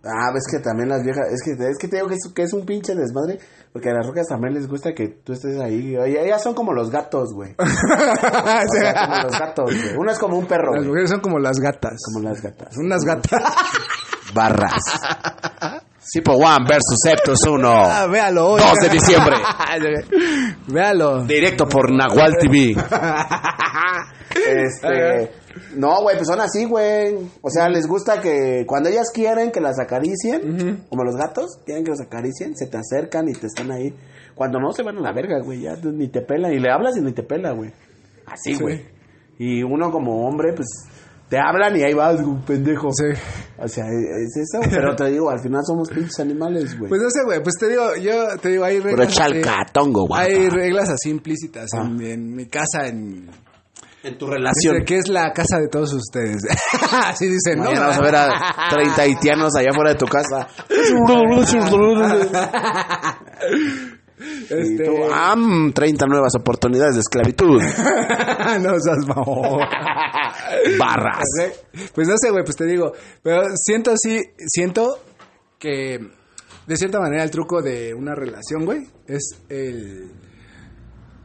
[0.08, 2.44] Ah, ves que también las viejas, es que, es que te digo que es, que
[2.44, 3.38] es un pinche desmadre,
[3.74, 5.96] porque a las rocas también les gusta que tú estés ahí.
[5.98, 7.54] Oye, ellas son como los gatos, güey.
[7.60, 7.66] O
[8.74, 9.96] sea, como los gatos, güey.
[9.98, 10.88] Uno es como un perro, Las güey.
[10.88, 11.98] mujeres son como las gatas.
[12.14, 12.74] Como las gatas.
[12.74, 13.42] Son unas gatas.
[14.34, 14.82] Barras.
[16.00, 17.68] Sipo One versus Septus 1.
[17.74, 18.62] Ah, véalo hoy.
[18.62, 19.36] 2 de diciembre.
[20.68, 21.24] véalo.
[21.26, 22.76] Directo por Nahual TV.
[24.46, 25.32] Este.
[25.76, 27.16] No, güey, pues son así, güey.
[27.42, 31.84] O sea, les gusta que cuando ellas quieren que las acaricien, como los gatos, quieren
[31.84, 33.94] que los acaricien, se te acercan y te están ahí.
[34.36, 35.62] Cuando no, se van a la verga, güey.
[35.62, 36.54] Ya ni te pelan.
[36.54, 37.72] Y le hablas y ni te pela, güey.
[38.26, 38.62] Así, Sí.
[38.62, 38.86] güey.
[39.40, 40.68] Y uno como hombre, pues
[41.30, 42.90] te hablan y ahí vas, un pendejo.
[42.92, 43.06] Sí.
[43.60, 44.60] O sea, es eso.
[44.70, 46.90] Pero te digo, al final somos pinches animales, güey.
[46.90, 47.42] Pues no sé, güey.
[47.44, 49.08] Pues te digo, yo te digo, hay Pero reglas.
[49.08, 50.24] así- chalcatongo, guapa.
[50.24, 53.30] Hay reglas así implícitas en, en mi casa, en.
[54.08, 54.76] En tu relación.
[54.76, 56.42] Dice que es la casa de todos ustedes.
[57.04, 57.66] así dicen, ¿no?
[57.66, 60.48] Mañana vas a ver a 30 haitianos allá fuera de tu casa.
[64.20, 67.62] Y Este- tú, am, 30 nuevas oportunidades de esclavitud.
[67.62, 69.60] no seas mamón.
[70.80, 71.24] Barras.
[71.46, 72.94] Ok, Pues no sé, güey, pues te digo.
[73.22, 75.00] Pero siento así, siento
[75.60, 76.00] que
[76.66, 80.12] de cierta manera el truco de una relación, güey, es el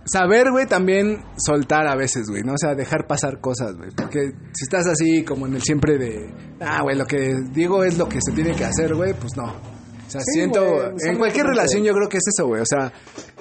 [0.05, 2.53] saber, güey, también soltar a veces, güey, ¿no?
[2.55, 3.91] O sea, dejar pasar cosas, güey.
[3.97, 6.31] Porque si estás así como en el siempre de,
[6.61, 9.72] ah, güey, lo que digo es lo que se tiene que hacer, güey, pues no.
[10.13, 12.61] Sea, Sí, siento, güey, en cualquier relación yo creo que es eso, güey.
[12.63, 12.93] O sea,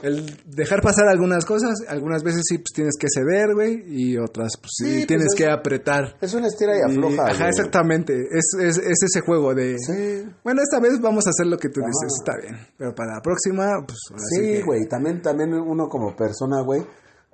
[0.02, 4.54] el dejar pasar algunas cosas, algunas veces sí, pues tienes que ceder, güey, y otras,
[4.60, 6.16] pues sí, pues, tienes es- que apretar.
[6.22, 7.24] Es una estira y Y- afloja.
[7.26, 7.50] ajá, güey.
[7.50, 8.14] exactamente.
[8.32, 9.78] Es, es, es ese juego de.
[9.80, 10.28] Sí.
[10.44, 11.90] Bueno, esta vez vamos a hacer lo que tú Ajá.
[11.90, 12.20] dices.
[12.20, 12.68] Está bien.
[12.78, 14.36] Pero para la próxima, pues ahora sí.
[14.36, 16.82] Sí, que- güey, también, también uno como persona, güey,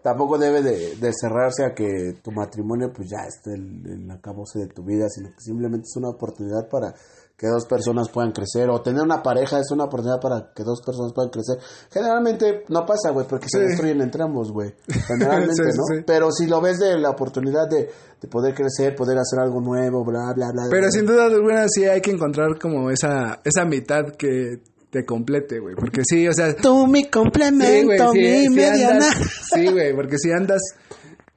[0.04, 4.22] tampoco debe de, de cerrarse a que tu matrimonio pues ya esté en, en la
[4.22, 6.94] cabose de tu vida, sino que simplemente es una oportunidad para
[7.38, 10.82] que dos personas puedan crecer, o tener una pareja es una oportunidad para que dos
[10.84, 11.58] personas puedan crecer.
[11.92, 14.74] Generalmente no pasa, güey, porque se destruyen entre ambos, güey.
[15.08, 15.96] Generalmente, Sí, ¿no?
[15.98, 16.04] sí.
[16.06, 17.90] Pero si lo ves de la oportunidad de,
[18.22, 20.64] de poder crecer, poder hacer algo nuevo, bla, bla, bla.
[20.70, 25.06] Pero bla, sin duda alguna sí hay que encontrar como esa, esa mitad que te
[25.06, 25.76] complete, güey.
[25.76, 26.56] Porque sí, o sea.
[26.56, 28.96] Tú mi Sí, complemento, mi sí, sí mediana.
[28.96, 30.62] andas- sí, güey, porque si andas...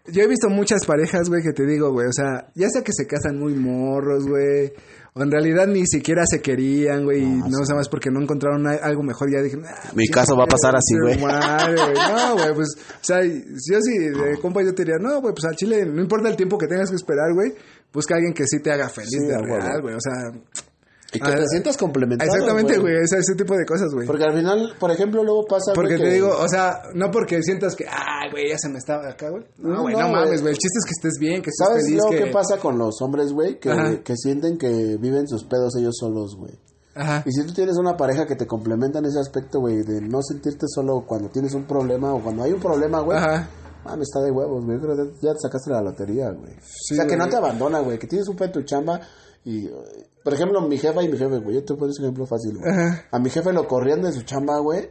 [0.07, 2.91] Yo he visto muchas parejas, güey, que te digo, güey, o sea, ya sea que
[2.93, 4.73] se casan muy morros, güey,
[5.15, 8.67] o en realidad ni siquiera se querían, güey, y no sé más porque no encontraron
[8.67, 11.19] algo mejor, ya dije, "Ah, Mi caso va a pasar así, güey.
[11.21, 11.95] madre, güey".
[12.13, 15.45] No, güey, pues, o sea, yo sí, de compa yo te diría, no, güey, pues
[15.47, 17.53] al chile, no importa el tiempo que tengas que esperar, güey,
[17.93, 20.31] busca a alguien que sí te haga feliz Sí, de real, güey, o sea,
[21.13, 22.31] Y que Ah, te sientas complementado.
[22.31, 24.07] exactamente, güey, ese, ese tipo de cosas, güey.
[24.07, 25.73] Porque al final, por ejemplo, luego pasa.
[25.75, 28.79] Porque te que- digo, o sea, no porque sientas que, ay, güey, ya se me
[28.79, 29.43] estaba acá, güey.
[29.59, 30.53] No, güey, no, no, mames, güey.
[30.53, 31.99] El chiste es que estés bien, que estés ¿Sabes feliz.
[32.01, 32.25] luego que...
[32.25, 33.59] qué pasa con los hombres, güey?
[33.59, 36.53] Que, que sienten que viven sus pedos ellos solos, güey.
[36.95, 37.23] Ajá.
[37.27, 40.23] Y si tú tienes una pareja que te complementa en ese aspecto, güey, de no
[40.23, 43.19] sentirte solo cuando tienes un problema o cuando hay un problema, güey.
[43.19, 43.49] Ajá.
[43.85, 44.79] Mami, está de huevos, güey.
[44.79, 44.87] Que
[45.27, 46.53] ya te sacaste la lotería, güey.
[46.63, 47.99] Sí, o sea, que no te abandona, güey.
[47.99, 49.01] Que tienes un pedo en tu chamba
[49.45, 49.69] y...
[50.23, 51.55] Por ejemplo, mi jefa y mi jefe, güey.
[51.57, 52.71] Yo te pongo ese ejemplo fácil, güey.
[52.71, 53.07] Ajá.
[53.11, 54.91] A mi jefe lo corrían de su chamba, güey.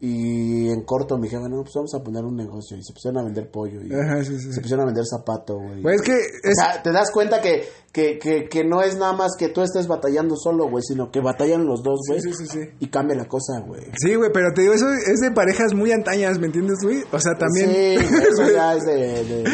[0.00, 2.76] Y en corto, mi jefe, no, pues vamos a poner un negocio.
[2.76, 3.80] Y se pusieron a vender pollo.
[3.82, 5.82] Y Ajá, sí, sí, se pusieron a vender zapato, güey.
[5.82, 9.14] Güey, es que O sea, te das cuenta que, que, que, que no es nada
[9.14, 12.20] más que tú estés batallando solo, güey, sino que batallan los dos, güey.
[12.20, 12.70] Sí, sí, sí, sí.
[12.78, 13.82] Y cambia la cosa, güey.
[13.96, 17.02] Sí, güey, pero te digo, eso es de parejas muy antañas, ¿me entiendes, güey?
[17.10, 17.70] O sea, también...
[17.70, 19.44] Sí, eso ya es de, de-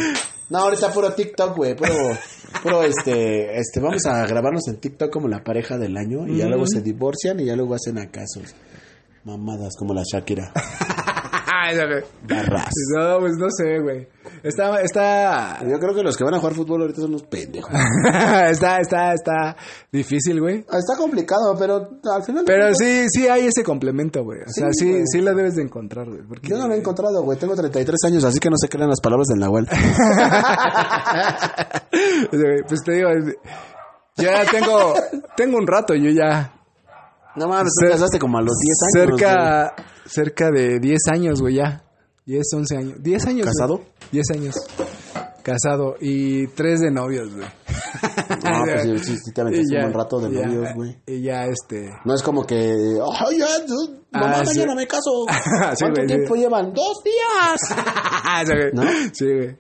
[0.51, 1.95] No, ahorita puro TikTok, güey, puro,
[2.63, 6.47] puro este, este, vamos a grabarnos en TikTok como la pareja del año y ya
[6.47, 8.55] luego se divorcian y ya luego hacen acasos.
[9.25, 10.53] Mamadas como la Shakira.
[11.67, 12.03] Ay, no, güey.
[12.29, 12.71] Barras.
[12.97, 14.07] No, pues no sé, güey.
[14.43, 15.59] Está, está...
[15.67, 17.73] Yo creo que los que van a jugar fútbol ahorita son unos pendejos.
[18.51, 19.57] está, está, está
[19.91, 20.65] difícil, güey.
[20.71, 22.45] Ah, Está complicado, pero al final...
[22.47, 24.41] Pero sí, sí hay ese complemento, güey.
[24.41, 25.03] O sea, sí, güey.
[25.07, 26.23] sí lo debes de encontrar, güey.
[26.23, 26.49] Porque...
[26.49, 27.39] Yo no lo he encontrado, güey.
[27.39, 29.67] Tengo 33 años, así que no se crean las palabras del Nahuel.
[32.69, 33.09] pues te digo,
[34.17, 34.95] ya tengo,
[35.37, 36.53] tengo un rato, yo ya
[37.37, 39.19] No mames, te casaste como a los 10 años.
[39.19, 39.75] cerca,
[40.07, 41.83] cerca de 10 años, güey, ya.
[42.27, 43.03] 10, 11 años.
[43.03, 43.47] 10 años.
[43.47, 43.55] güey.
[43.55, 43.81] ¿Casado?
[44.13, 44.55] 10 años.
[45.43, 47.47] Casado y 3 de novios, güey.
[48.45, 50.97] No, pues sí, sí, sí te aventaste un buen rato de ya, novios, güey.
[51.07, 51.91] Y ya, este...
[52.07, 54.59] No es como que, ay, ya, yo- mamá, Ah, sí.
[54.59, 55.27] mañana me caso.
[55.79, 56.73] ¿Cuánto güey, tiempo llevan?
[56.73, 57.61] Dos días.
[58.47, 58.73] Güey.
[58.73, 58.83] ¿No?
[59.13, 59.57] Sí, güey.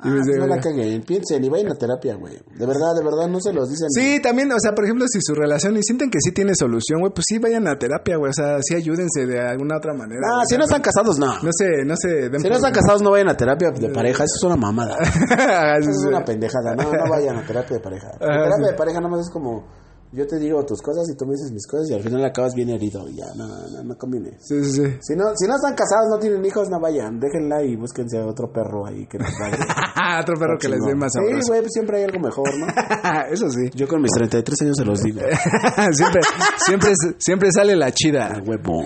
[0.00, 2.34] Ah, no la caguen, piensen y vayan a terapia, güey.
[2.34, 3.88] De verdad, de verdad, no se los dicen.
[3.90, 7.00] Sí, también, o sea, por ejemplo, si su relación y sienten que sí tiene solución,
[7.00, 8.30] güey, pues sí vayan a terapia, güey.
[8.30, 10.20] O sea, sí ayúdense de alguna otra manera.
[10.24, 11.34] Ah, si no están casados, no.
[11.42, 12.30] No sé, no sé.
[12.38, 14.24] Si no están casados, no vayan a terapia de pareja.
[14.24, 14.96] Eso es una mamada.
[15.38, 16.74] Ah, Eso es una pendejada.
[16.74, 18.08] No, no vayan a terapia de pareja.
[18.20, 19.66] La Ajá, terapia de pareja nada más es como,
[20.12, 22.54] yo te digo tus cosas y tú me dices mis cosas y al final acabas
[22.54, 23.08] bien herido.
[23.08, 24.32] Y ya, no, no, no conviene.
[24.40, 24.82] Sí, sí, sí.
[25.00, 27.18] Si no, si no están casados, no tienen hijos, no vayan.
[27.20, 29.58] Déjenla y búsquense a otro perro ahí que nos vaya.
[30.22, 31.48] Otro perro que les dé más Sí, sabroso.
[31.48, 32.66] güey, pues siempre hay algo mejor, ¿no?
[33.30, 33.68] Eso sí.
[33.74, 35.20] Yo con mis 33 años se los digo.
[35.92, 36.20] siempre,
[36.56, 38.42] siempre, siempre sale la chida.
[38.46, 38.84] huevo.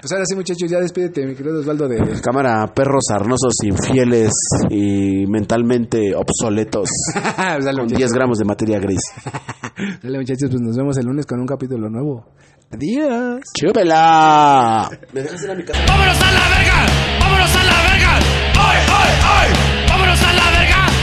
[0.00, 1.98] Pues ahora sí, muchachos, ya despídete, mi querido Osvaldo de...
[2.22, 4.32] Cámara, perros arnosos, infieles
[4.70, 6.88] y mentalmente obsoletos.
[7.14, 7.98] Con muchachos.
[7.98, 9.00] 10 gramos de materia gris.
[10.02, 12.24] Sale, muchachos, pues nos vemos el lunes con un capítulo nuevo.
[12.70, 13.42] Adiós.
[13.54, 14.88] ¡Chúpela!
[15.12, 15.80] ¿Me dejas ir a mi casa?
[15.86, 16.86] ¡Vámonos a la verga!
[17.20, 18.18] ¡Vámonos a la verga!
[18.58, 19.65] ¡Ay, ay, ay!